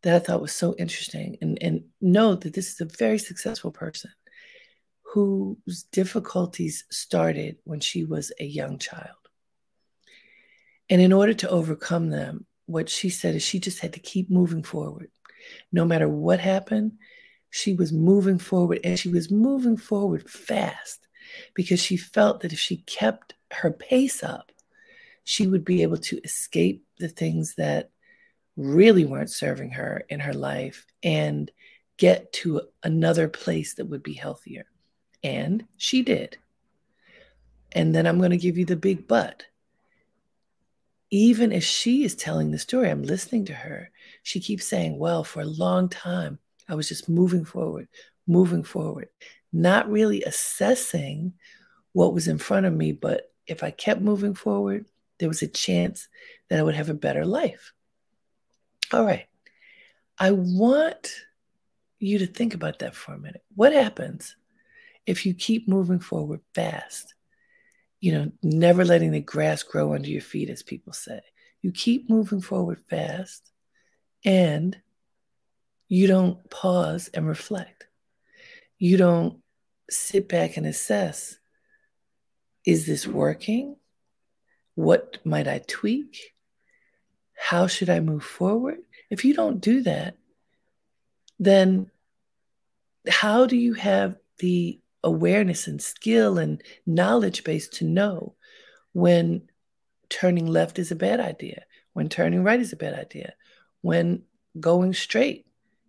that 0.03 0.15
I 0.15 0.19
thought 0.19 0.43
was 0.43 0.53
so 0.53 0.75
interesting, 0.79 1.39
and, 1.41 1.59
and 1.63 1.85
know 2.01 2.35
that 2.35 2.55
this 2.55 2.73
is 2.73 2.81
a 2.81 2.97
very 2.99 3.19
successful 3.19 3.71
person 3.71 4.11
whose 5.05 5.85
difficulties 5.93 6.85
started 6.91 7.57
when 7.65 7.81
she 7.81 8.05
was 8.05 8.33
a 8.41 8.45
young 8.45 8.79
child. 8.79 9.17
And 10.89 11.01
in 11.01 11.13
order 11.13 11.35
to 11.35 11.51
overcome 11.51 12.11
them, 12.11 12.47
what 12.67 12.89
she 12.89 13.11
said 13.11 13.35
is 13.35 13.43
she 13.43 13.61
just 13.61 13.81
had 13.81 13.93
to 13.93 14.01
keep 14.01 14.31
moving 14.31 14.63
forward. 14.63 15.11
No 15.71 15.85
matter 15.85 16.09
what 16.09 16.41
happened, 16.41 16.93
she 17.51 17.75
was 17.75 17.93
moving 17.93 18.39
forward 18.39 18.81
and 18.85 18.99
she 18.99 19.11
was 19.11 19.31
moving 19.31 19.77
forward 19.77 20.29
fast 20.29 21.07
because 21.55 21.81
she 21.81 21.97
felt 21.97 22.41
that 22.41 22.53
if 22.53 22.59
she 22.59 22.79
kept 22.79 23.35
her 23.53 23.71
pace 23.71 24.23
up, 24.23 24.52
she 25.25 25.47
would 25.47 25.65
be 25.65 25.83
able 25.83 25.99
to 25.99 26.19
escape 26.25 26.85
the 26.99 27.09
things 27.09 27.55
that 27.57 27.91
really 28.57 29.05
weren't 29.05 29.31
serving 29.31 29.71
her 29.71 30.05
in 30.09 30.21
her 30.21 30.35
life 30.35 30.87
and 31.03 31.51
get 31.97 32.33
to 32.33 32.63
another 32.83 33.29
place 33.29 33.75
that 33.75 33.87
would 33.87 34.03
be 34.03 34.15
healthier. 34.15 34.65
And 35.23 35.65
she 35.77 36.03
did. 36.03 36.37
And 37.73 37.95
then 37.95 38.07
I'm 38.07 38.19
going 38.19 38.33
to 38.33 38.37
give 38.37 38.59
you 38.59 38.65
the 38.65 38.77
big 38.77 39.07
but. 39.07 39.45
Even 41.11 41.53
as 41.53 41.65
she 41.65 42.05
is 42.05 42.15
telling 42.15 42.51
the 42.51 42.59
story, 42.59 42.91
I'm 42.91 43.03
listening 43.03 43.45
to 43.47 43.55
her. 43.55 43.91
She 44.23 44.41
keeps 44.41 44.67
saying, 44.67 44.99
Well, 44.99 45.25
for 45.25 45.43
a 45.43 45.47
long 45.47 45.89
time, 45.89 46.39
I 46.69 46.75
was 46.75 46.89
just 46.89 47.09
moving 47.09 47.45
forward, 47.45 47.89
moving 48.27 48.63
forward, 48.63 49.09
not 49.53 49.91
really 49.91 50.23
assessing 50.23 51.35
what 51.93 52.15
was 52.15 52.29
in 52.29 52.39
front 52.39 52.67
of 52.67 52.73
me. 52.73 52.93
But 52.93 53.31
if 53.47 53.63
I 53.63 53.71
kept 53.71 54.01
moving 54.01 54.35
forward, 54.35 54.87
there 55.23 55.29
was 55.29 55.43
a 55.43 55.47
chance 55.47 56.09
that 56.51 56.59
I 56.59 56.65
would 56.65 56.75
have 56.75 56.89
a 56.89 56.95
better 56.95 57.25
life. 57.25 57.73
All 58.93 59.05
right. 59.05 59.27
I 60.19 60.33
want 60.33 61.15
you 62.01 62.19
to 62.19 62.27
think 62.27 62.55
about 62.55 62.81
that 62.81 62.97
for 62.97 63.15
a 63.15 63.19
minute. 63.19 63.45
What 63.55 63.73
happens 63.73 64.35
if 65.07 65.25
you 65.25 65.33
keep 65.33 65.69
moving 65.69 66.01
forward 66.01 66.41
fast? 66.57 67.15
You 68.01 68.15
know, 68.15 68.33
never 68.43 68.85
letting 68.85 69.13
the 69.13 69.21
grass 69.21 69.63
grow 69.63 69.95
under 69.95 70.09
your 70.09 70.23
feet, 70.23 70.51
as 70.51 70.65
people 70.65 70.93
say. 70.93 71.21
You 71.61 71.71
keep 71.71 72.11
moving 72.11 72.41
forward 72.41 72.81
fast 72.91 73.53
and 74.25 74.77
you 75.87 76.09
don't 76.09 76.51
pause 76.51 77.11
and 77.15 77.29
reflect. 77.29 77.87
You 78.77 78.97
don't 78.97 79.39
sit 79.89 80.29
back 80.29 80.57
and 80.57 80.67
assess 80.67 81.39
is 82.65 82.87
this 82.87 83.07
working? 83.07 83.77
What 84.75 85.19
might 85.25 85.49
I 85.49 85.61
tweak? 85.67 86.35
How 87.35 87.67
should 87.67 87.91
I 87.91 88.01
move 88.01 88.25
forward? 88.25 88.79
If 89.11 89.25
you 89.25 89.35
don't 89.35 89.61
do 89.61 89.83
that, 89.83 90.17
then 91.39 91.91
how 93.09 93.47
do 93.47 93.57
you 93.57 93.75
have 93.75 94.17
the 94.39 94.81
awareness 95.05 95.67
and 95.67 95.83
skill 95.83 96.39
and 96.39 96.63
knowledge 96.87 97.45
base 97.45 97.69
to 97.69 97.85
know 97.85 98.35
when 98.93 99.43
turning 100.09 100.47
left 100.47 100.79
is 100.79 100.91
a 100.91 100.97
bad 100.97 101.21
idea, 101.21 101.65
when 101.93 102.09
turning 102.09 102.45
right 102.45 102.61
is 102.61 102.73
a 102.73 102.77
bad 102.77 102.95
idea, 102.95 103.35
when 103.81 104.23
going 104.61 104.95
straight 104.95 105.47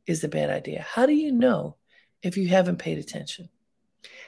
is 0.07 0.23
a 0.23 0.29
bad 0.29 0.49
idea? 0.49 0.85
How 0.87 1.05
do 1.05 1.13
you 1.13 1.31
know 1.31 1.75
if 2.21 2.35
you 2.35 2.47
haven't 2.47 2.77
paid 2.77 2.97
attention? 2.97 3.49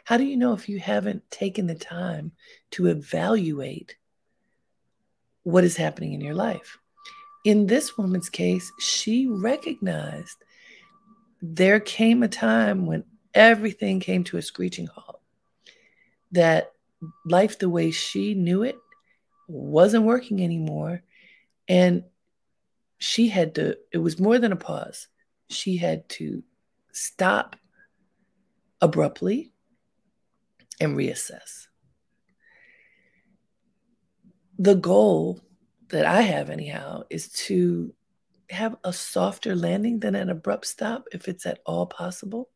How 0.03 0.17
do 0.17 0.23
you 0.23 0.37
know 0.37 0.53
if 0.53 0.69
you 0.69 0.79
haven't 0.79 1.29
taken 1.31 1.67
the 1.67 1.75
time 1.75 2.31
to 2.71 2.87
evaluate 2.87 3.97
what 5.45 5.63
is 5.63 5.77
happening 5.77 6.13
in 6.13 6.21
your 6.21 6.33
life? 6.33 6.79
In 7.45 7.67
this 7.67 7.97
woman's 7.97 8.29
case, 8.29 8.71
she 8.79 9.27
recognized 9.27 10.43
there 11.41 11.79
came 11.79 12.23
a 12.23 12.27
time 12.27 12.87
when 12.87 13.03
everything 13.33 13.99
came 13.99 14.23
to 14.25 14.37
a 14.37 14.41
screeching 14.41 14.87
halt, 14.87 15.21
that 16.31 16.71
life 17.25 17.59
the 17.59 17.69
way 17.69 17.91
she 17.91 18.33
knew 18.33 18.63
it 18.63 18.75
wasn't 19.47 20.03
working 20.03 20.43
anymore. 20.43 21.03
And 21.67 22.03
she 22.97 23.27
had 23.27 23.53
to, 23.55 23.77
it 23.91 23.99
was 23.99 24.19
more 24.19 24.39
than 24.39 24.51
a 24.51 24.57
pause. 24.57 25.07
She 25.49 25.77
had 25.77 26.09
to 26.09 26.43
stop 26.91 27.55
abruptly 28.81 29.51
and 30.79 30.97
reassess. 30.97 31.67
The 34.57 34.75
goal 34.75 35.41
that 35.89 36.05
I 36.05 36.21
have, 36.21 36.49
anyhow, 36.49 37.03
is 37.09 37.29
to 37.47 37.93
have 38.49 38.75
a 38.83 38.93
softer 38.93 39.55
landing 39.55 39.99
than 39.99 40.15
an 40.15 40.29
abrupt 40.29 40.67
stop 40.67 41.07
if 41.11 41.27
it's 41.27 41.45
at 41.45 41.59
all 41.65 41.85
possible. 41.85 42.49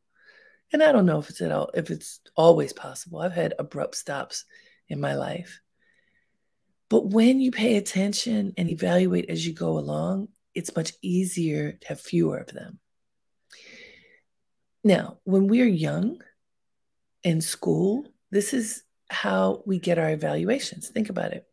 And 0.72 0.84
I 0.84 0.92
don't 0.92 1.06
know 1.06 1.20
if 1.20 1.30
it's 1.30 1.42
at 1.42 1.52
all 1.52 1.72
if 1.74 1.90
it's 1.90 2.22
always 2.36 2.74
possible. 2.74 3.20
I've 3.20 3.34
had 3.34 3.56
abrupt 3.58 3.96
stops 3.96 4.46
in 4.88 5.02
my 5.02 5.16
life. 5.16 5.62
But 6.90 7.08
when 7.08 7.40
you 7.40 7.52
pay 7.52 7.78
attention 7.78 8.54
and 8.58 8.70
evaluate 8.70 9.30
as 9.30 9.46
you 9.46 9.54
go 9.54 9.78
along, 9.78 10.30
it's 10.56 10.76
much 10.76 10.94
easier 11.02 11.74
to 11.74 11.88
have 11.88 12.02
fewer 12.02 12.38
of 12.38 12.48
them. 12.48 12.80
Now, 14.84 15.20
when 15.24 15.48
we're 15.48 15.68
young 15.68 16.22
in 17.24 17.42
school, 17.42 18.08
this 18.32 18.54
is 18.54 18.84
how 19.10 19.64
we 19.66 19.80
get 19.80 20.00
our 20.00 20.12
evaluations. 20.12 20.90
Think 20.90 21.10
about 21.10 21.34
it. 21.34 21.49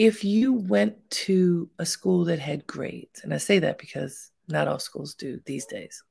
If 0.00 0.22
you 0.22 0.52
went 0.52 0.94
to 1.26 1.68
a 1.80 1.84
school 1.84 2.24
that 2.26 2.38
had 2.38 2.68
grades, 2.68 3.24
and 3.24 3.34
I 3.34 3.38
say 3.38 3.58
that 3.58 3.78
because 3.78 4.30
not 4.46 4.68
all 4.68 4.78
schools 4.78 5.12
do 5.12 5.40
these 5.44 5.66
days, 5.66 6.04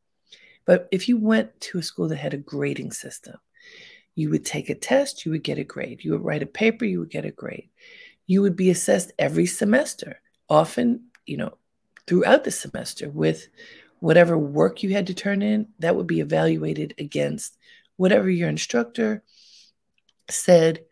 but 0.65 0.89
if 0.91 1.07
you 1.07 1.17
went 1.17 1.57
to 1.61 1.77
a 1.77 1.81
school 1.81 2.09
that 2.09 2.17
had 2.17 2.33
a 2.33 2.37
grading 2.37 2.91
system, 2.91 3.37
you 4.15 4.29
would 4.29 4.43
take 4.43 4.69
a 4.69 4.75
test, 4.75 5.25
you 5.25 5.31
would 5.31 5.41
get 5.41 5.57
a 5.57 5.63
grade. 5.63 6.03
You 6.03 6.11
would 6.11 6.25
write 6.25 6.43
a 6.43 6.47
paper, 6.47 6.83
you 6.83 6.99
would 6.99 7.09
get 7.09 7.23
a 7.23 7.31
grade. 7.31 7.69
You 8.25 8.41
would 8.41 8.57
be 8.57 8.69
assessed 8.71 9.13
every 9.17 9.45
semester, 9.45 10.19
often, 10.49 11.05
you 11.25 11.37
know, 11.37 11.53
throughout 12.07 12.43
the 12.43 12.51
semester 12.51 13.09
with 13.09 13.47
whatever 14.01 14.37
work 14.37 14.83
you 14.83 14.89
had 14.89 15.07
to 15.07 15.13
turn 15.13 15.41
in, 15.41 15.65
that 15.79 15.95
would 15.95 16.07
be 16.07 16.19
evaluated 16.19 16.93
against 16.99 17.57
whatever 17.95 18.29
your 18.29 18.49
instructor 18.49 19.23
said 20.29 20.83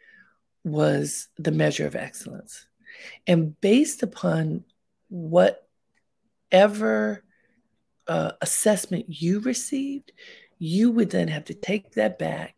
was 0.63 1.27
the 1.37 1.51
measure 1.51 1.85
of 1.85 1.97
excellence. 1.97 2.67
And 3.27 3.59
based 3.61 4.03
upon 4.03 4.63
whatever 5.09 5.53
uh, 8.07 8.31
assessment 8.41 9.05
you 9.07 9.39
received, 9.39 10.11
you 10.57 10.91
would 10.91 11.09
then 11.09 11.27
have 11.27 11.45
to 11.45 11.53
take 11.53 11.93
that 11.93 12.17
back 12.17 12.55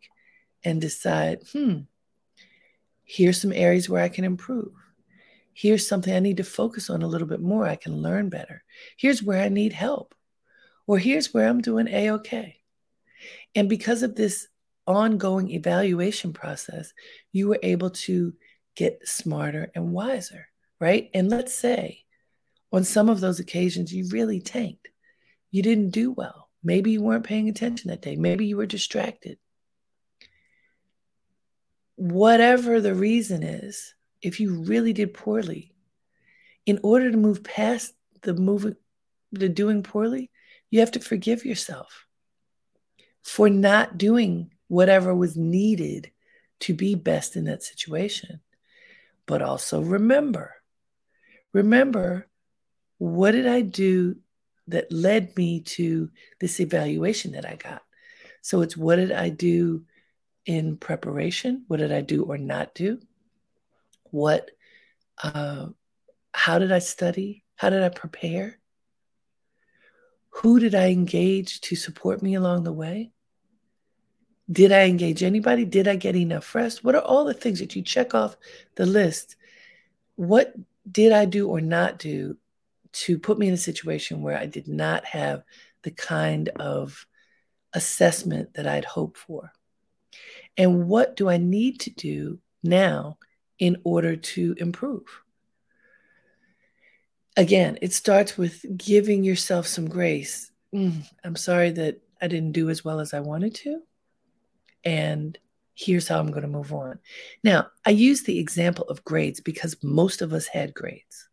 and 0.64 0.80
decide, 0.80 1.42
hmm, 1.52 1.80
here's 3.04 3.40
some 3.40 3.52
areas 3.52 3.88
where 3.88 4.02
I 4.02 4.08
can 4.08 4.24
improve. 4.24 4.72
Here's 5.52 5.88
something 5.88 6.14
I 6.14 6.20
need 6.20 6.36
to 6.36 6.44
focus 6.44 6.88
on 6.90 7.02
a 7.02 7.08
little 7.08 7.26
bit 7.26 7.40
more. 7.40 7.66
I 7.66 7.76
can 7.76 8.00
learn 8.00 8.28
better. 8.28 8.62
Here's 8.96 9.22
where 9.22 9.42
I 9.42 9.48
need 9.48 9.72
help. 9.72 10.14
Or 10.86 10.98
here's 10.98 11.34
where 11.34 11.48
I'm 11.48 11.60
doing 11.60 11.88
A 11.88 12.10
OK. 12.10 12.56
And 13.54 13.68
because 13.68 14.02
of 14.02 14.14
this 14.14 14.46
ongoing 14.86 15.50
evaluation 15.50 16.32
process, 16.32 16.92
you 17.32 17.48
were 17.48 17.58
able 17.62 17.90
to 17.90 18.32
get 18.78 19.08
smarter 19.08 19.72
and 19.74 19.92
wiser, 19.92 20.46
right? 20.80 21.10
And 21.12 21.28
let's 21.28 21.52
say 21.52 22.04
on 22.72 22.84
some 22.84 23.08
of 23.08 23.20
those 23.20 23.40
occasions, 23.40 23.92
you 23.92 24.08
really 24.10 24.40
tanked. 24.40 24.88
You 25.50 25.64
didn't 25.64 25.90
do 25.90 26.12
well. 26.12 26.48
Maybe 26.62 26.92
you 26.92 27.02
weren't 27.02 27.26
paying 27.26 27.48
attention 27.48 27.90
that 27.90 28.02
day. 28.02 28.14
Maybe 28.14 28.46
you 28.46 28.56
were 28.56 28.66
distracted. 28.66 29.38
Whatever 31.96 32.80
the 32.80 32.94
reason 32.94 33.42
is, 33.42 33.94
if 34.22 34.38
you 34.38 34.62
really 34.62 34.92
did 34.92 35.12
poorly, 35.12 35.74
in 36.64 36.78
order 36.84 37.10
to 37.10 37.16
move 37.16 37.42
past 37.42 37.94
the 38.22 38.34
moving, 38.34 38.76
the 39.32 39.48
doing 39.48 39.82
poorly, 39.82 40.30
you 40.70 40.78
have 40.80 40.92
to 40.92 41.00
forgive 41.00 41.44
yourself 41.44 42.06
for 43.24 43.50
not 43.50 43.98
doing 43.98 44.52
whatever 44.68 45.12
was 45.12 45.36
needed 45.36 46.12
to 46.60 46.74
be 46.74 46.94
best 46.94 47.34
in 47.34 47.44
that 47.44 47.64
situation. 47.64 48.40
But 49.28 49.42
also 49.42 49.80
remember, 49.80 50.54
remember, 51.52 52.26
what 52.98 53.32
did 53.32 53.46
I 53.46 53.60
do 53.60 54.16
that 54.66 54.90
led 54.90 55.36
me 55.36 55.60
to 55.60 56.10
this 56.40 56.58
evaluation 56.58 57.32
that 57.32 57.46
I 57.46 57.54
got? 57.54 57.82
So 58.42 58.62
it's 58.62 58.76
what 58.76 58.96
did 58.96 59.12
I 59.12 59.28
do 59.28 59.84
in 60.44 60.78
preparation? 60.78 61.64
What 61.68 61.76
did 61.76 61.92
I 61.92 62.00
do 62.00 62.24
or 62.24 62.38
not 62.38 62.74
do? 62.74 62.98
what 64.10 64.50
uh, 65.22 65.66
How 66.32 66.58
did 66.58 66.72
I 66.72 66.78
study? 66.78 67.44
How 67.56 67.70
did 67.70 67.82
I 67.82 67.88
prepare? 67.88 68.58
Who 70.30 70.60
did 70.60 70.74
I 70.74 70.88
engage 70.88 71.60
to 71.62 71.76
support 71.76 72.22
me 72.22 72.34
along 72.34 72.64
the 72.64 72.72
way? 72.72 73.12
Did 74.50 74.72
I 74.72 74.84
engage 74.84 75.22
anybody? 75.22 75.64
Did 75.64 75.88
I 75.88 75.96
get 75.96 76.16
enough 76.16 76.54
rest? 76.54 76.82
What 76.82 76.94
are 76.94 77.02
all 77.02 77.24
the 77.24 77.34
things 77.34 77.58
that 77.60 77.76
you 77.76 77.82
check 77.82 78.14
off 78.14 78.36
the 78.76 78.86
list? 78.86 79.36
What 80.16 80.54
did 80.90 81.12
I 81.12 81.26
do 81.26 81.48
or 81.48 81.60
not 81.60 81.98
do 81.98 82.36
to 82.92 83.18
put 83.18 83.38
me 83.38 83.48
in 83.48 83.54
a 83.54 83.58
situation 83.58 84.22
where 84.22 84.38
I 84.38 84.46
did 84.46 84.66
not 84.66 85.04
have 85.04 85.42
the 85.82 85.90
kind 85.90 86.48
of 86.56 87.06
assessment 87.74 88.54
that 88.54 88.66
I'd 88.66 88.86
hoped 88.86 89.18
for? 89.18 89.52
And 90.56 90.88
what 90.88 91.14
do 91.14 91.28
I 91.28 91.36
need 91.36 91.80
to 91.80 91.90
do 91.90 92.40
now 92.62 93.18
in 93.58 93.76
order 93.84 94.16
to 94.16 94.54
improve? 94.58 95.04
Again, 97.36 97.78
it 97.82 97.92
starts 97.92 98.36
with 98.36 98.64
giving 98.76 99.22
yourself 99.22 99.66
some 99.66 99.88
grace. 99.88 100.50
Mm, 100.74 101.08
I'm 101.22 101.36
sorry 101.36 101.70
that 101.72 102.00
I 102.20 102.26
didn't 102.26 102.52
do 102.52 102.70
as 102.70 102.84
well 102.84 102.98
as 102.98 103.14
I 103.14 103.20
wanted 103.20 103.54
to. 103.56 103.82
And 104.84 105.38
here's 105.74 106.08
how 106.08 106.18
I'm 106.18 106.30
going 106.30 106.42
to 106.42 106.48
move 106.48 106.72
on. 106.72 106.98
Now, 107.44 107.68
I 107.84 107.90
use 107.90 108.22
the 108.22 108.38
example 108.38 108.84
of 108.86 109.04
grades 109.04 109.40
because 109.40 109.76
most 109.82 110.22
of 110.22 110.32
us 110.32 110.46
had 110.46 110.74
grades. 110.74 111.28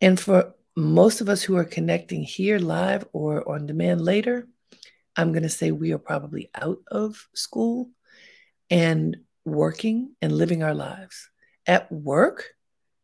And 0.00 0.18
for 0.18 0.54
most 0.76 1.20
of 1.20 1.28
us 1.28 1.42
who 1.42 1.56
are 1.56 1.64
connecting 1.64 2.24
here 2.24 2.58
live 2.58 3.06
or 3.12 3.48
on 3.48 3.66
demand 3.66 4.00
later, 4.00 4.48
I'm 5.16 5.32
going 5.32 5.44
to 5.44 5.48
say 5.48 5.70
we 5.70 5.92
are 5.92 5.98
probably 5.98 6.50
out 6.54 6.78
of 6.88 7.28
school 7.34 7.90
and 8.68 9.18
working 9.44 10.16
and 10.20 10.32
living 10.32 10.62
our 10.62 10.74
lives. 10.74 11.30
At 11.66 11.90
work, 11.92 12.54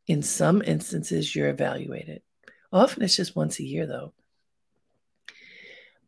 in 0.06 0.22
some 0.22 0.60
instances, 0.62 1.34
you're 1.34 1.48
evaluated. 1.48 2.22
Often 2.72 3.04
it's 3.04 3.16
just 3.16 3.36
once 3.36 3.60
a 3.60 3.64
year, 3.64 3.86
though. 3.86 4.12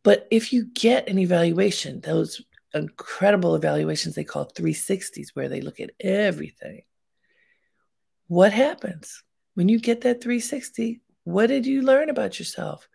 But 0.03 0.27
if 0.29 0.51
you 0.51 0.65
get 0.65 1.07
an 1.07 1.17
evaluation, 1.17 2.01
those 2.01 2.41
incredible 2.73 3.55
evaluations 3.55 4.15
they 4.15 4.23
call 4.23 4.45
360s, 4.45 5.29
where 5.33 5.49
they 5.49 5.61
look 5.61 5.79
at 5.79 5.91
everything, 5.99 6.81
what 8.27 8.53
happens 8.53 9.23
when 9.55 9.69
you 9.69 9.79
get 9.79 10.01
that 10.01 10.21
360? 10.21 11.01
What 11.23 11.47
did 11.47 11.65
you 11.65 11.81
learn 11.81 12.09
about 12.09 12.39
yourself? 12.39 12.87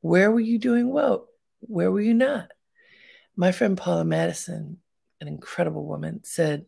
Where 0.00 0.30
were 0.30 0.40
you 0.40 0.58
doing 0.58 0.92
well? 0.92 1.28
Where 1.60 1.90
were 1.90 2.00
you 2.00 2.14
not? 2.14 2.50
My 3.36 3.52
friend 3.52 3.76
Paula 3.76 4.04
Madison, 4.04 4.78
an 5.20 5.28
incredible 5.28 5.84
woman, 5.84 6.20
said 6.24 6.66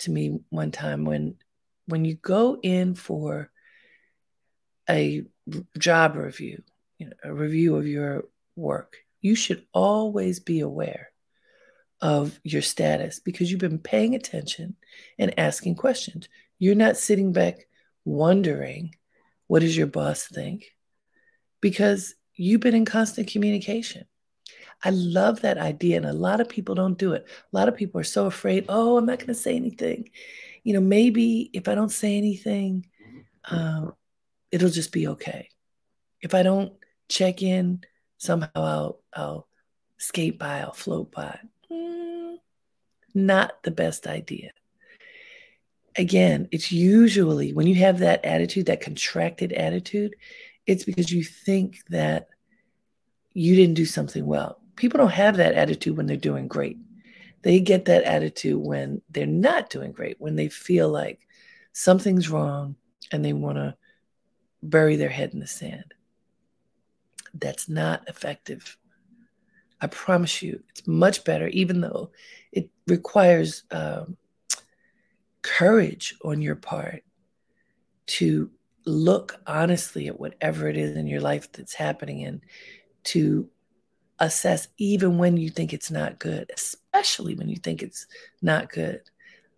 to 0.00 0.10
me 0.10 0.38
one 0.50 0.70
time 0.70 1.04
when 1.04 1.36
when 1.86 2.04
you 2.04 2.14
go 2.14 2.58
in 2.62 2.94
for 2.94 3.50
a 4.88 5.24
job 5.78 6.16
review, 6.16 6.62
you 6.98 7.06
know, 7.06 7.12
a 7.24 7.34
review 7.34 7.76
of 7.76 7.86
your 7.86 8.24
work, 8.56 8.96
you 9.20 9.34
should 9.34 9.66
always 9.72 10.40
be 10.40 10.60
aware 10.60 11.10
of 12.04 12.38
your 12.44 12.60
status 12.60 13.18
because 13.18 13.50
you've 13.50 13.60
been 13.60 13.78
paying 13.78 14.14
attention 14.14 14.76
and 15.18 15.38
asking 15.40 15.74
questions. 15.74 16.28
You're 16.58 16.74
not 16.74 16.98
sitting 16.98 17.32
back 17.32 17.66
wondering, 18.04 18.94
what 19.46 19.60
does 19.60 19.74
your 19.74 19.86
boss 19.86 20.26
think? 20.26 20.66
Because 21.62 22.14
you've 22.36 22.60
been 22.60 22.74
in 22.74 22.84
constant 22.84 23.28
communication. 23.28 24.04
I 24.84 24.90
love 24.90 25.40
that 25.40 25.56
idea. 25.56 25.96
And 25.96 26.04
a 26.04 26.12
lot 26.12 26.42
of 26.42 26.48
people 26.50 26.74
don't 26.74 26.98
do 26.98 27.14
it. 27.14 27.26
A 27.26 27.56
lot 27.56 27.68
of 27.68 27.76
people 27.76 28.02
are 28.02 28.04
so 28.04 28.26
afraid, 28.26 28.66
oh, 28.68 28.98
I'm 28.98 29.06
not 29.06 29.18
going 29.18 29.28
to 29.28 29.34
say 29.34 29.56
anything. 29.56 30.10
You 30.62 30.74
know, 30.74 30.82
maybe 30.82 31.48
if 31.54 31.68
I 31.68 31.74
don't 31.74 31.90
say 31.90 32.18
anything, 32.18 32.84
uh, 33.50 33.86
it'll 34.52 34.68
just 34.68 34.92
be 34.92 35.08
okay. 35.08 35.48
If 36.20 36.34
I 36.34 36.42
don't 36.42 36.74
check 37.08 37.40
in, 37.40 37.80
somehow 38.18 38.50
I'll, 38.54 39.00
I'll 39.14 39.48
skate 39.96 40.38
by, 40.38 40.60
I'll 40.60 40.74
float 40.74 41.10
by. 41.10 41.38
Not 43.14 43.62
the 43.62 43.70
best 43.70 44.06
idea. 44.06 44.50
Again, 45.96 46.48
it's 46.50 46.72
usually 46.72 47.52
when 47.52 47.66
you 47.66 47.76
have 47.76 48.00
that 48.00 48.24
attitude, 48.24 48.66
that 48.66 48.80
contracted 48.80 49.52
attitude, 49.52 50.16
it's 50.66 50.84
because 50.84 51.12
you 51.12 51.22
think 51.22 51.78
that 51.90 52.28
you 53.32 53.54
didn't 53.54 53.74
do 53.74 53.86
something 53.86 54.26
well 54.26 54.60
people 54.76 54.98
don't 54.98 55.10
have 55.10 55.36
that 55.36 55.54
attitude 55.54 55.96
when 55.96 56.06
they're 56.06 56.16
doing 56.16 56.48
great. 56.48 56.78
They 57.42 57.60
get 57.60 57.86
that 57.86 58.04
attitude 58.04 58.60
when 58.60 59.02
they're 59.10 59.26
not 59.26 59.70
doing 59.70 59.92
great, 59.92 60.20
when 60.20 60.36
they 60.36 60.48
feel 60.48 60.88
like 60.88 61.20
something's 61.72 62.30
wrong 62.30 62.76
and 63.12 63.24
they 63.24 63.32
want 63.32 63.58
to 63.58 63.76
bury 64.62 64.96
their 64.96 65.10
head 65.10 65.34
in 65.34 65.40
the 65.40 65.46
sand. 65.46 65.94
That's 67.34 67.68
not 67.68 68.08
effective. 68.08 68.78
I 69.84 69.88
promise 69.88 70.40
you, 70.40 70.62
it's 70.70 70.86
much 70.86 71.24
better, 71.24 71.48
even 71.48 71.82
though 71.82 72.10
it 72.52 72.70
requires 72.86 73.64
um, 73.70 74.16
courage 75.42 76.14
on 76.24 76.40
your 76.40 76.56
part 76.56 77.04
to 78.06 78.50
look 78.86 79.38
honestly 79.46 80.08
at 80.08 80.18
whatever 80.18 80.68
it 80.70 80.78
is 80.78 80.96
in 80.96 81.06
your 81.06 81.20
life 81.20 81.52
that's 81.52 81.74
happening 81.74 82.24
and 82.24 82.40
to 83.04 83.46
assess 84.20 84.68
even 84.78 85.18
when 85.18 85.36
you 85.36 85.50
think 85.50 85.74
it's 85.74 85.90
not 85.90 86.18
good, 86.18 86.50
especially 86.56 87.34
when 87.34 87.50
you 87.50 87.56
think 87.56 87.82
it's 87.82 88.06
not 88.40 88.72
good. 88.72 89.02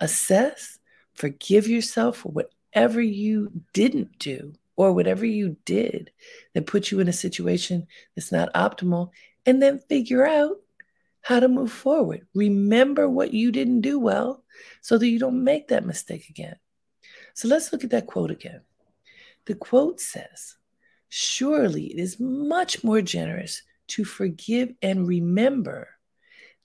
Assess, 0.01 0.81
forgive 1.15 1.69
yourself 1.69 2.17
for 2.17 2.31
whatever 2.31 3.01
you 3.01 3.53
didn't 3.73 4.19
do 4.19 4.55
or 4.75 4.93
whatever 4.93 5.25
you 5.25 5.57
did 5.65 6.11
that 6.55 6.67
put 6.67 6.91
you 6.91 6.99
in 6.99 7.07
a 7.07 7.13
situation 7.13 7.87
that's 8.17 8.33
not 8.33 8.53
optimal, 8.55 9.11
and 9.47 9.63
then 9.63 9.79
figure 9.79 10.27
out 10.27 10.57
how 11.23 11.41
to 11.41 11.49
move 11.49 11.73
forward. 11.73 12.27
Remember 12.35 13.09
what 13.09 13.33
you 13.33 13.51
didn't 13.51 13.81
do 13.81 13.99
well 13.99 14.45
so 14.81 14.99
that 14.99 15.09
you 15.09 15.19
don't 15.19 15.43
make 15.43 15.69
that 15.69 15.87
mistake 15.87 16.29
again. 16.29 16.57
So 17.35 17.49
let's 17.49 17.73
look 17.73 17.85
at 17.85 17.91
that 17.91 18.07
quote 18.07 18.31
again. 18.31 18.61
The 19.47 19.55
quote 19.55 20.01
says, 20.01 20.57
Surely 21.09 21.87
it 21.87 21.99
is 21.99 22.19
much 22.19 22.83
more 22.83 23.01
generous 23.01 23.63
to 23.89 24.05
forgive 24.05 24.75
and 24.83 25.07
remember 25.07 25.89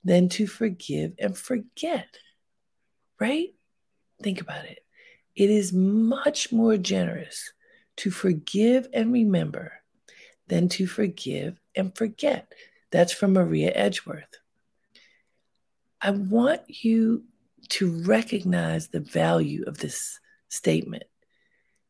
than 0.03 0.29
to 0.29 0.47
forgive 0.47 1.13
and 1.19 1.37
forget. 1.37 2.17
Right? 3.19 3.49
Think 4.21 4.41
about 4.41 4.65
it. 4.65 4.79
It 5.35 5.49
is 5.49 5.71
much 5.73 6.51
more 6.51 6.77
generous 6.77 7.51
to 7.97 8.11
forgive 8.11 8.87
and 8.93 9.13
remember 9.13 9.73
than 10.47 10.69
to 10.69 10.87
forgive 10.87 11.59
and 11.75 11.95
forget. 11.95 12.51
That's 12.91 13.13
from 13.13 13.33
Maria 13.33 13.71
Edgeworth. 13.73 14.37
I 16.01 16.11
want 16.11 16.61
you 16.67 17.23
to 17.69 18.03
recognize 18.03 18.87
the 18.87 18.99
value 18.99 19.63
of 19.67 19.77
this 19.77 20.19
statement. 20.49 21.03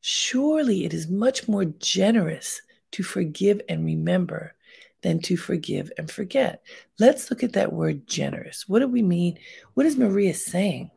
Surely 0.02 0.86
it 0.86 0.94
is 0.94 1.08
much 1.08 1.48
more 1.48 1.66
generous 1.66 2.62
to 2.92 3.04
forgive 3.04 3.62
and 3.70 3.86
remember 3.86 4.54
than 5.02 5.20
to 5.20 5.38
forgive 5.38 5.92
and 5.98 6.10
forget. 6.10 6.62
Let's 7.00 7.30
look 7.30 7.44
at 7.44 7.54
that 7.54 7.74
word 7.74 8.08
generous. 8.08 8.68
What 8.68 8.80
do 8.80 8.88
we 8.88 9.02
mean? 9.02 9.40
What 9.74 9.86
is 9.86 9.98
Maria 9.98 10.34
saying? 10.34 10.92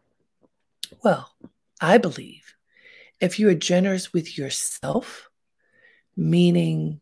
Well, 1.03 1.33
I 1.81 1.99
believe 1.99 2.55
if 3.21 3.38
you 3.38 3.49
are 3.49 3.55
generous 3.55 4.12
with 4.12 4.37
yourself, 4.37 5.31
meaning 6.17 7.01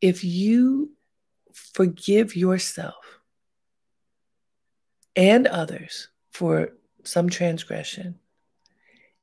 if 0.00 0.24
you 0.24 0.90
forgive 1.74 2.36
yourself 2.36 3.20
and 5.16 5.46
others 5.46 6.08
for 6.30 6.70
some 7.04 7.28
transgression 7.28 8.18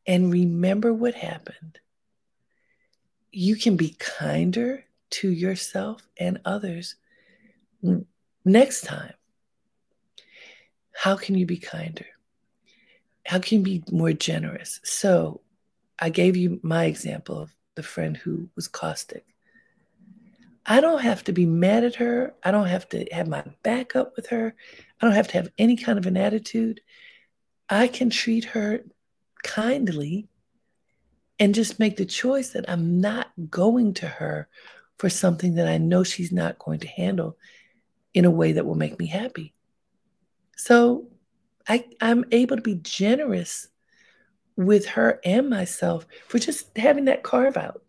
and 0.06 0.32
remember 0.32 0.94
what 0.94 1.16
happened, 1.16 1.80
you 3.32 3.56
can 3.56 3.78
be 3.78 3.96
kinder 4.00 4.86
to 5.12 5.30
yourself 5.30 6.08
and 6.18 6.40
others 6.46 6.96
next 8.44 8.82
time. 8.82 9.14
How 10.94 11.16
can 11.16 11.36
you 11.36 11.46
be 11.46 11.58
kinder? 11.58 12.08
How 13.26 13.40
can 13.40 13.60
you 13.60 13.64
be 13.64 13.84
more 13.92 14.14
generous? 14.14 14.80
So, 14.84 15.42
I 16.00 16.10
gave 16.10 16.36
you 16.36 16.60
my 16.64 16.86
example 16.86 17.38
of 17.38 17.54
the 17.76 17.84
friend 17.84 18.18
who 18.18 18.50
was 18.56 18.68
caustic. 18.68 19.26
I 20.66 20.82
don't 20.82 21.02
have 21.02 21.24
to 21.26 21.32
be 21.32 21.46
mad 21.46 21.84
at 21.84 21.96
her. 21.96 22.36
I 22.44 22.52
don't 22.52 22.68
have 22.68 22.88
to 22.90 23.06
have 23.12 23.28
my 23.28 23.44
back 23.64 23.96
up 23.96 24.14
with 24.16 24.28
her. 24.28 24.56
I 25.00 25.06
don't 25.06 25.16
have 25.16 25.28
to 25.30 25.34
have 25.34 25.52
any 25.58 25.76
kind 25.76 25.98
of 25.98 26.06
an 26.06 26.18
attitude. 26.18 26.82
I 27.70 27.88
can 27.88 28.10
treat 28.10 28.46
her 28.46 28.84
kindly 29.44 30.28
and 31.40 31.56
just 31.56 31.80
make 31.80 31.98
the 31.98 32.06
choice 32.06 32.50
that 32.50 32.70
I'm 32.70 33.00
not 33.00 33.32
going 33.50 33.94
to 33.96 34.08
her 34.08 34.48
for 34.98 35.10
something 35.10 35.56
that 35.56 35.68
I 35.68 35.78
know 35.78 36.04
she's 36.04 36.32
not 36.32 36.60
going 36.60 36.80
to 36.82 36.88
handle 36.88 37.38
in 38.14 38.26
a 38.26 38.32
way 38.32 38.52
that 38.54 38.66
will 38.66 38.76
make 38.76 39.00
me 39.00 39.08
happy. 39.08 39.54
So 40.58 41.08
I, 41.68 41.86
I'm 42.02 42.26
able 42.32 42.58
to 42.58 42.62
be 42.62 42.76
generous 42.76 43.68
with 44.58 44.88
her 44.88 45.22
and 45.24 45.50
myself 45.50 46.06
for 46.28 46.38
just 46.38 46.78
having 46.78 47.06
that 47.06 47.24
carve 47.24 47.56
out. 47.56 47.82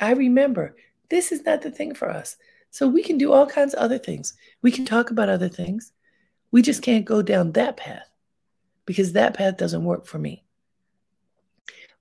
I 0.00 0.12
remember 0.12 0.74
this 1.10 1.32
is 1.32 1.44
not 1.44 1.62
the 1.62 1.70
thing 1.70 1.94
for 1.94 2.10
us. 2.10 2.36
So 2.70 2.88
we 2.88 3.02
can 3.02 3.18
do 3.18 3.32
all 3.32 3.46
kinds 3.46 3.74
of 3.74 3.80
other 3.80 3.98
things. 3.98 4.34
We 4.62 4.70
can 4.70 4.84
talk 4.84 5.10
about 5.10 5.28
other 5.28 5.48
things. 5.48 5.92
We 6.52 6.62
just 6.62 6.82
can't 6.82 7.04
go 7.04 7.20
down 7.20 7.52
that 7.52 7.76
path 7.76 8.08
because 8.86 9.12
that 9.12 9.34
path 9.34 9.56
doesn't 9.56 9.84
work 9.84 10.06
for 10.06 10.18
me. 10.18 10.44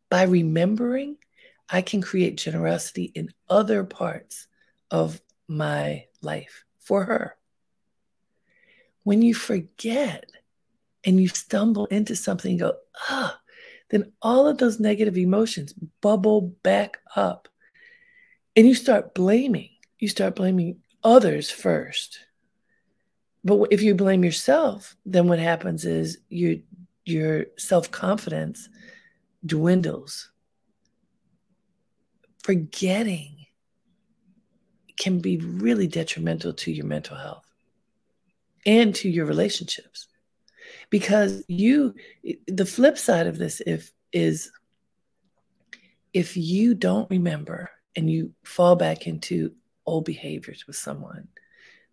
By 0.09 0.23
remembering, 0.23 1.17
I 1.69 1.81
can 1.81 2.01
create 2.01 2.37
generosity 2.37 3.11
in 3.13 3.29
other 3.47 3.83
parts 3.83 4.47
of 4.89 5.21
my 5.47 6.05
life 6.21 6.63
for 6.79 7.03
her. 7.03 7.35
When 9.03 9.21
you 9.21 9.33
forget 9.33 10.31
and 11.03 11.21
you 11.21 11.27
stumble 11.27 11.85
into 11.87 12.15
something, 12.15 12.57
go, 12.57 12.73
ah, 13.09 13.39
then 13.89 14.11
all 14.21 14.47
of 14.47 14.57
those 14.57 14.79
negative 14.79 15.17
emotions 15.17 15.73
bubble 16.01 16.41
back 16.63 16.99
up. 17.15 17.48
And 18.55 18.67
you 18.67 18.75
start 18.75 19.13
blaming. 19.13 19.69
You 19.99 20.07
start 20.07 20.35
blaming 20.35 20.81
others 21.03 21.49
first. 21.49 22.19
But 23.43 23.67
if 23.71 23.81
you 23.81 23.95
blame 23.95 24.23
yourself, 24.23 24.95
then 25.05 25.27
what 25.27 25.39
happens 25.39 25.85
is 25.85 26.17
your 26.29 26.55
your 27.05 27.45
self-confidence 27.57 28.69
dwindles. 29.45 30.29
Forgetting 32.43 33.45
can 34.99 35.19
be 35.19 35.37
really 35.37 35.87
detrimental 35.87 36.53
to 36.53 36.71
your 36.71 36.85
mental 36.85 37.15
health 37.15 37.45
and 38.65 38.93
to 38.93 39.09
your 39.09 39.25
relationships 39.25 40.07
because 40.89 41.43
you 41.47 41.95
the 42.47 42.65
flip 42.65 42.97
side 42.97 43.25
of 43.25 43.37
this 43.37 43.61
if 43.65 43.91
is 44.11 44.51
if 46.13 46.35
you 46.35 46.75
don't 46.75 47.09
remember 47.09 47.69
and 47.95 48.09
you 48.09 48.33
fall 48.43 48.75
back 48.75 49.07
into 49.07 49.53
old 49.85 50.05
behaviors 50.05 50.65
with 50.67 50.75
someone 50.75 51.27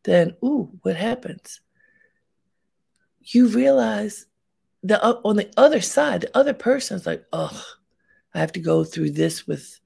then 0.04 0.35
ooh 0.44 0.70
what 0.82 0.96
happens 0.96 1.61
you 3.20 3.48
realize 3.48 4.26
the 4.82 5.02
uh, 5.02 5.20
on 5.24 5.37
the 5.37 5.50
other 5.56 5.80
side 5.80 6.20
the 6.20 6.37
other 6.37 6.54
person's 6.54 7.06
like 7.06 7.24
oh 7.32 7.64
i 8.35 8.38
have 8.38 8.52
to 8.52 8.61
go 8.61 8.85
through 8.85 9.11
this 9.11 9.46
with 9.46 9.80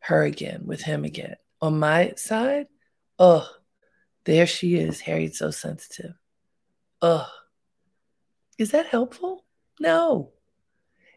her 0.00 0.22
again 0.22 0.62
with 0.66 0.82
him 0.82 1.04
again 1.04 1.36
on 1.60 1.78
my 1.78 2.12
side 2.16 2.66
oh 3.18 3.48
there 4.24 4.46
she 4.46 4.76
is 4.76 5.00
harriette 5.00 5.34
so 5.34 5.50
sensitive 5.50 6.14
oh 7.00 7.28
is 8.58 8.70
that 8.70 8.86
helpful? 8.86 9.44
No. 9.80 10.30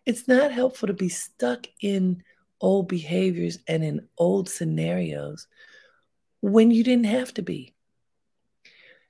It's 0.05 0.27
not 0.27 0.51
helpful 0.51 0.87
to 0.87 0.93
be 0.93 1.09
stuck 1.09 1.67
in 1.81 2.23
old 2.59 2.87
behaviors 2.87 3.59
and 3.67 3.83
in 3.83 4.07
old 4.17 4.49
scenarios 4.49 5.47
when 6.41 6.71
you 6.71 6.83
didn't 6.83 7.05
have 7.05 7.33
to 7.35 7.41
be. 7.41 7.73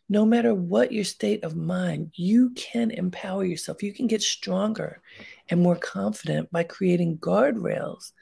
No 0.09 0.25
matter 0.25 0.53
what 0.53 0.93
your 0.93 1.03
state 1.03 1.43
of 1.43 1.55
mind, 1.55 2.11
you 2.15 2.51
can 2.51 2.91
empower 2.91 3.43
yourself. 3.43 3.83
You 3.83 3.93
can 3.93 4.07
get 4.07 4.21
stronger 4.21 5.01
and 5.49 5.61
more 5.61 5.75
confident 5.75 6.49
by 6.51 6.63
creating 6.63 7.17
guardrails 7.17 8.13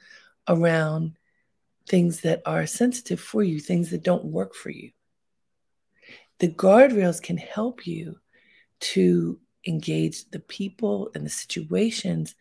around 0.47 1.17
things 1.87 2.21
that 2.21 2.41
are 2.45 2.65
sensitive 2.65 3.19
for 3.19 3.43
you, 3.43 3.59
things 3.59 3.91
that 3.91 4.03
don't 4.03 4.25
work 4.25 4.55
for 4.55 4.71
you. 4.71 4.91
The 6.39 6.47
guardrails 6.47 7.21
can 7.21 7.37
help 7.37 7.85
you 7.85 8.17
to 8.79 9.39
engage 9.67 10.29
the 10.29 10.39
people 10.39 11.11
and 11.13 11.25
the 11.25 11.29
situations 11.29 12.35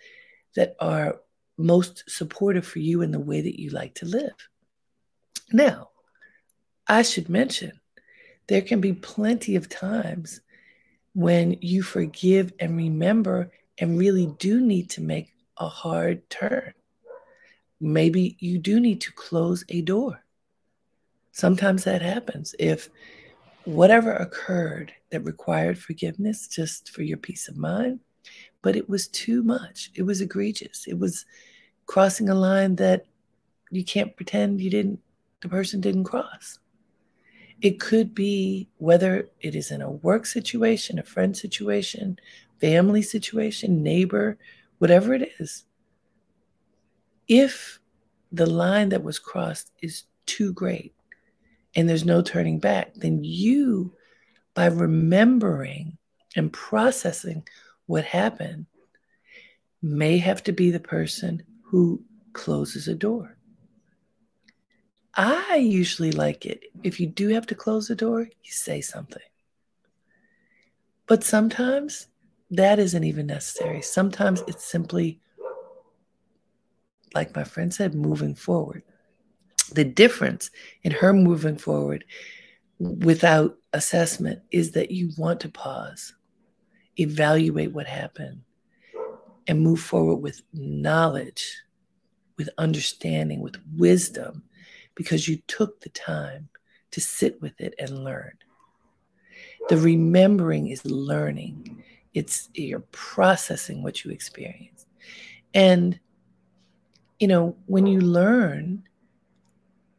that 0.57 0.75
are 0.81 1.21
most 1.57 2.05
supportive 2.09 2.67
for 2.67 2.79
you 2.79 3.03
in 3.03 3.11
the 3.11 3.21
way 3.21 3.41
that 3.41 3.61
you 3.61 3.71
like 3.71 3.95
to 3.95 4.07
live. 4.07 4.49
Now, 5.53 5.91
I 6.87 7.03
should 7.03 7.29
mention 7.29 7.81
there 8.47 8.63
can 8.63 8.81
be 8.81 8.93
plenty 8.93 9.57
of 9.57 9.69
times 9.69 10.41
when 11.15 11.57
you 11.61 11.83
forgive 11.83 12.53
and 12.59 12.77
remember 12.77 13.51
and 13.79 13.99
really 13.99 14.27
do 14.39 14.61
need 14.61 14.91
to 14.91 15.01
make 15.01 15.33
a 15.57 15.69
hard 15.69 16.29
turn. 16.29 16.75
Maybe 17.81 18.37
you 18.41 18.59
do 18.59 18.81
need 18.81 19.01
to 19.03 19.13
close 19.13 19.65
a 19.69 19.81
door. 19.81 20.21
Sometimes 21.33 21.85
that 21.85 22.03
happens. 22.03 22.55
If 22.59 22.91
whatever 23.65 24.13
occurred 24.13 24.93
that 25.11 25.21
required 25.21 25.79
forgiveness 25.79 26.49
just 26.49 26.91
for 26.91 27.03
your 27.03 27.19
peace 27.19 27.49
of 27.49 27.57
mind, 27.57 28.01
but 28.65 28.77
it 28.77 28.89
was 28.89 29.09
too 29.09 29.43
much. 29.43 29.91
It 29.95 30.05
was 30.05 30.23
egregious. 30.23 30.87
It 30.89 30.99
was 30.99 31.27
crossing 31.85 32.31
a 32.31 32.35
line 32.35 32.77
that 32.77 33.05
you 33.71 33.85
can't 33.85 34.17
pretend 34.17 34.63
you 34.63 34.71
didn't, 34.71 35.01
the 35.43 35.51
person 35.51 35.83
didn't 35.83 36.05
cross. 36.05 36.59
It 37.61 37.79
could 37.79 38.15
be 38.15 38.71
whether 38.79 39.29
it 39.41 39.55
is 39.55 39.71
in 39.71 39.83
a 39.83 39.91
work 39.91 40.25
situation, 40.25 40.99
a 40.99 41.03
friend 41.03 41.37
situation, 41.37 42.19
family 42.59 43.03
situation, 43.03 43.83
neighbor, 43.83 44.39
whatever 44.79 45.13
it 45.13 45.31
is. 45.39 45.65
If 47.29 47.79
the 48.33 48.47
line 48.47 48.89
that 48.89 49.05
was 49.05 49.19
crossed 49.19 49.73
is 49.83 50.05
too 50.25 50.55
great, 50.55 50.95
and 51.77 51.87
there's 51.87 52.07
no 52.07 52.23
turning 52.23 52.61
back, 52.61 52.95
then 52.95 53.25
you, 53.25 53.93
by 54.55 54.67
remembering 54.67 55.99
and 56.35 56.51
processing 56.51 57.47
what 57.87 58.05
happened, 58.05 58.67
may 59.83 60.19
have 60.19 60.43
to 60.45 60.53
be 60.53 60.71
the 60.71 60.81
person 60.81 61.43
who 61.63 62.03
closes 62.33 62.89
a 62.89 62.95
door. 62.95 63.37
I 65.15 65.57
usually 65.57 66.11
like 66.11 66.47
it. 66.47 66.65
If 66.83 66.99
you 66.99 67.07
do 67.07 67.29
have 67.29 67.47
to 67.49 67.55
close 67.55 67.89
the 67.89 67.95
door, 67.95 68.23
you 68.23 68.51
say 68.51 68.81
something. 68.81 69.23
But 71.07 71.23
sometimes 71.23 72.09
that 72.51 72.79
isn't 72.79 73.05
even 73.05 73.27
necessary. 73.27 73.83
Sometimes 73.83 74.43
it's 74.49 74.65
simply, 74.65 75.21
like 77.15 77.37
my 77.37 77.45
friend 77.45 77.73
said, 77.73 77.95
moving 77.95 78.35
forward 78.35 78.83
the 79.73 79.85
difference 79.85 80.51
in 80.83 80.93
her 80.93 81.13
moving 81.13 81.57
forward 81.57 82.05
without 82.79 83.57
assessment 83.73 84.41
is 84.51 84.73
that 84.73 84.91
you 84.91 85.11
want 85.17 85.41
to 85.41 85.49
pause, 85.49 86.15
evaluate 86.99 87.73
what 87.73 87.87
happened, 87.87 88.43
and 89.47 89.61
move 89.61 89.81
forward 89.81 90.17
with 90.17 90.43
knowledge, 90.53 91.57
with 92.37 92.49
understanding, 92.59 93.41
with 93.41 93.57
wisdom, 93.77 94.43
because 94.95 95.29
you 95.29 95.39
took 95.47 95.81
the 95.81 95.91
time 95.91 96.49
to 96.91 97.01
sit 97.01 97.41
with 97.43 97.61
it 97.61 97.75
and 97.79 98.05
learn. 98.05 98.33
The 99.69 99.77
remembering 99.77 100.69
is 100.69 100.85
learning. 100.85 101.83
It's 102.13 102.49
you're 102.55 102.85
processing 102.93 103.83
what 103.83 104.05
you 104.05 104.11
experience. 104.11 104.87
And 105.53 105.99
you 107.19 107.29
know, 107.29 107.57
when 107.67 107.87
you 107.87 108.01
learn, 108.01 108.83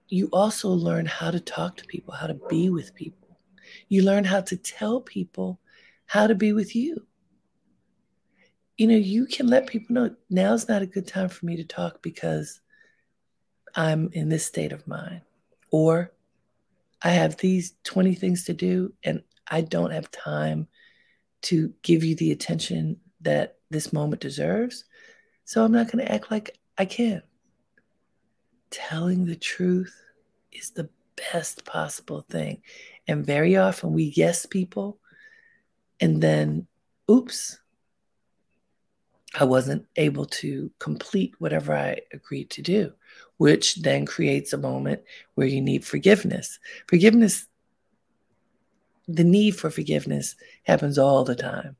you 0.07 0.29
also 0.31 0.69
learn 0.69 1.05
how 1.05 1.31
to 1.31 1.39
talk 1.39 1.77
to 1.77 1.85
people, 1.85 2.13
how 2.13 2.27
to 2.27 2.39
be 2.49 2.69
with 2.69 2.93
people. 2.93 3.37
You 3.89 4.03
learn 4.03 4.23
how 4.23 4.41
to 4.41 4.57
tell 4.57 5.01
people 5.01 5.59
how 6.05 6.27
to 6.27 6.35
be 6.35 6.53
with 6.53 6.75
you. 6.75 7.05
You 8.77 8.87
know, 8.87 8.95
you 8.95 9.25
can 9.25 9.47
let 9.47 9.67
people 9.67 9.93
know 9.93 10.15
now's 10.29 10.67
not 10.67 10.81
a 10.81 10.87
good 10.87 11.07
time 11.07 11.29
for 11.29 11.45
me 11.45 11.55
to 11.57 11.63
talk 11.63 12.01
because 12.01 12.61
I'm 13.75 14.09
in 14.13 14.29
this 14.29 14.45
state 14.45 14.71
of 14.73 14.87
mind. 14.87 15.21
Or 15.71 16.11
I 17.01 17.09
have 17.09 17.37
these 17.37 17.73
20 17.83 18.15
things 18.15 18.45
to 18.45 18.53
do 18.53 18.93
and 19.03 19.23
I 19.47 19.61
don't 19.61 19.91
have 19.91 20.11
time 20.11 20.67
to 21.43 21.73
give 21.83 22.03
you 22.03 22.15
the 22.15 22.31
attention 22.31 22.97
that 23.21 23.57
this 23.69 23.93
moment 23.93 24.21
deserves. 24.21 24.85
So 25.45 25.63
I'm 25.63 25.71
not 25.71 25.91
going 25.91 26.05
to 26.05 26.11
act 26.11 26.31
like 26.31 26.57
I 26.77 26.85
can 26.85 27.21
telling 28.75 29.25
the 29.25 29.35
truth 29.35 29.95
is 30.51 30.71
the 30.71 30.89
best 31.31 31.65
possible 31.65 32.25
thing. 32.29 32.61
And 33.07 33.25
very 33.25 33.55
often 33.55 33.93
we 33.93 34.13
yes 34.15 34.45
people, 34.45 34.99
and 35.99 36.21
then, 36.21 36.67
oops, 37.09 37.59
I 39.37 39.43
wasn't 39.43 39.85
able 39.95 40.25
to 40.25 40.71
complete 40.79 41.35
whatever 41.39 41.75
I 41.75 41.99
agreed 42.13 42.49
to 42.51 42.61
do, 42.61 42.93
which 43.37 43.75
then 43.75 44.05
creates 44.05 44.53
a 44.53 44.57
moment 44.57 45.01
where 45.35 45.47
you 45.47 45.61
need 45.61 45.85
forgiveness. 45.85 46.59
Forgiveness, 46.87 47.47
the 49.07 49.23
need 49.23 49.51
for 49.51 49.69
forgiveness 49.69 50.35
happens 50.63 50.97
all 50.97 51.23
the 51.23 51.35
time. 51.35 51.75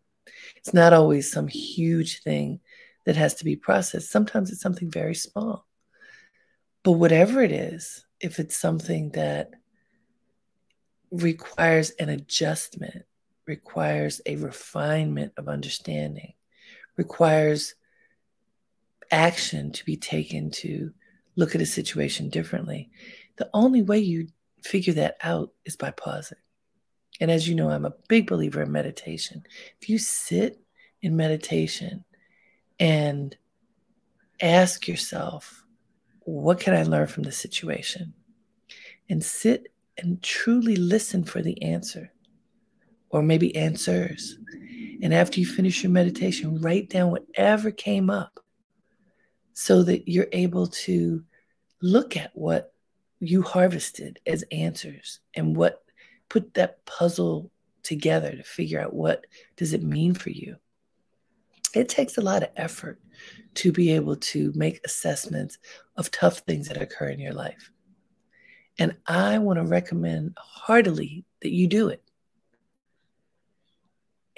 It's 0.58 0.73
not 0.73 0.93
always 0.93 1.32
some 1.32 1.47
huge 1.47 2.23
thing 2.23 2.60
that 3.06 3.15
has 3.15 3.36
to 3.36 3.45
be 3.45 3.56
processed. 3.56 4.12
Sometimes 4.12 4.51
it's 4.51 4.62
something 4.62 4.91
very 4.91 5.15
small. 5.15 5.65
But 6.84 6.93
whatever 6.93 7.41
it 7.41 7.51
is, 7.51 8.06
if 8.19 8.39
it's 8.39 8.58
something 8.58 9.12
that 9.12 9.51
requires 11.12 11.91
an 11.91 12.10
adjustment, 12.10 13.06
requires 13.46 14.22
a 14.26 14.36
refinement 14.38 15.34
of 15.38 15.48
understanding, 15.48 16.34
requires 16.98 17.76
action 19.12 19.72
to 19.72 19.86
be 19.86 19.98
taken 19.98 20.50
to 20.50 20.92
look 21.36 21.56
at 21.56 21.62
a 21.62 21.66
situation 21.66 22.30
differently. 22.30 22.90
The 23.38 23.50
only 23.54 23.82
way 23.82 24.00
you 24.00 24.28
figure 24.64 24.94
that 24.94 25.18
out 25.22 25.52
is 25.66 25.76
by 25.76 25.92
pausing. 25.92 26.38
And 27.20 27.32
as 27.32 27.48
you 27.48 27.56
know, 27.56 27.70
I'm 27.70 27.86
a 27.86 27.94
big 28.08 28.28
believer 28.28 28.64
in 28.64 28.72
meditation. 28.72 29.46
If 29.82 29.90
you 29.90 29.98
sit 29.98 30.60
in 31.02 31.16
meditation 31.16 32.04
and 32.80 33.36
ask 34.42 34.88
yourself, 34.88 35.64
what 36.22 36.60
can 36.60 36.74
I 36.74 36.84
learn 36.84 37.08
from 37.08 37.24
the 37.24 37.32
situation? 37.32 38.14
And 39.10 39.24
sit 39.24 39.72
and 39.98 40.22
truly 40.22 40.76
listen 40.76 41.24
for 41.24 41.42
the 41.42 41.62
answer 41.62 42.12
or 43.10 43.22
maybe 43.22 43.56
answers. 43.56 44.38
And 45.02 45.13
after 45.13 45.39
you 45.39 45.46
finish 45.46 45.84
your 45.84 45.91
meditation, 45.91 46.62
write 46.62 46.89
down 46.89 47.12
whatever 47.12 47.72
came 47.72 48.10
up 48.10 48.39
so 49.54 49.84
that 49.84 50.08
you're 50.08 50.28
able 50.32 50.68
to 50.68 51.24
look 51.82 52.18
at 52.18 52.32
what 52.34 52.74
you 53.20 53.41
harvested 53.41 54.20
as 54.26 54.44
answers 54.52 55.20
and 55.36 55.56
what 55.56 55.84
put 56.30 56.54
that 56.56 56.86
puzzle 56.86 57.52
together 57.84 58.36
to 58.36 58.44
figure 58.44 58.82
out 58.82 58.94
what 58.94 59.26
does 59.56 59.74
it 59.74 59.84
mean 59.84 60.13
for 60.13 60.30
you. 60.30 60.58
It 61.74 61.89
takes 61.89 62.18
a 62.18 62.22
lot 62.22 62.44
of 62.44 62.50
effort 62.56 63.00
to 63.56 63.72
be 63.72 63.91
able 63.91 64.15
to 64.15 64.52
make 64.56 64.82
assessments 64.86 65.58
of 65.96 66.12
tough 66.12 66.39
things 66.39 66.68
that 66.68 66.82
occur 66.82 67.10
in 67.10 67.20
your 67.20 67.34
life. 67.34 67.72
And 68.78 68.96
i 69.08 69.38
want 69.38 69.58
to 69.58 69.65
recommend 69.65 70.36
heartily 70.38 71.24
that 71.41 71.52
you 71.52 71.68
do 71.68 71.88
it 71.89 72.04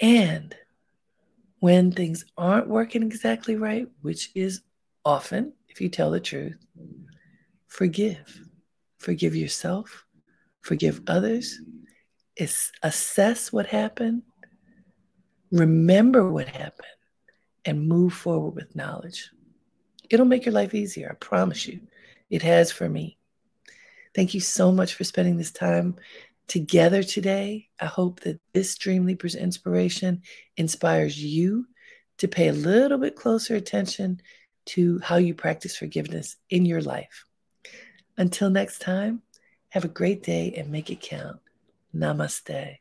and 0.00 0.54
when 1.60 1.90
things 1.90 2.24
aren't 2.36 2.68
working 2.68 3.02
exactly 3.02 3.56
right 3.56 3.88
which 4.02 4.30
is 4.34 4.62
often 5.04 5.52
if 5.68 5.80
you 5.80 5.88
tell 5.88 6.10
the 6.10 6.20
truth 6.20 6.56
forgive 7.66 8.42
forgive 8.98 9.34
yourself 9.34 10.04
forgive 10.60 11.00
others 11.06 11.60
assess 12.82 13.52
what 13.52 13.66
happened, 13.66 14.22
remember 15.50 16.30
what 16.30 16.48
happened, 16.48 16.86
and 17.64 17.88
move 17.88 18.12
forward 18.12 18.54
with 18.54 18.76
knowledge. 18.76 19.30
It'll 20.10 20.26
make 20.26 20.46
your 20.46 20.54
life 20.54 20.74
easier, 20.74 21.10
I 21.10 21.14
promise 21.14 21.66
you. 21.66 21.80
It 22.30 22.42
has 22.42 22.70
for 22.70 22.88
me. 22.88 23.18
Thank 24.14 24.34
you 24.34 24.40
so 24.40 24.72
much 24.72 24.94
for 24.94 25.04
spending 25.04 25.36
this 25.36 25.50
time 25.50 25.96
together 26.48 27.02
today. 27.02 27.68
I 27.80 27.86
hope 27.86 28.20
that 28.20 28.40
this 28.52 28.76
Dream 28.76 29.06
Leapers 29.06 29.34
inspiration 29.34 30.22
inspires 30.56 31.22
you 31.22 31.66
to 32.18 32.28
pay 32.28 32.48
a 32.48 32.52
little 32.52 32.98
bit 32.98 33.14
closer 33.14 33.54
attention 33.54 34.20
to 34.66 34.98
how 34.98 35.16
you 35.16 35.34
practice 35.34 35.76
forgiveness 35.76 36.36
in 36.50 36.66
your 36.66 36.82
life. 36.82 37.24
Until 38.16 38.50
next 38.50 38.80
time, 38.80 39.22
have 39.70 39.84
a 39.84 39.88
great 39.88 40.22
day 40.22 40.52
and 40.56 40.70
make 40.70 40.90
it 40.90 41.00
count. 41.00 41.38
Namaste. 41.94 42.78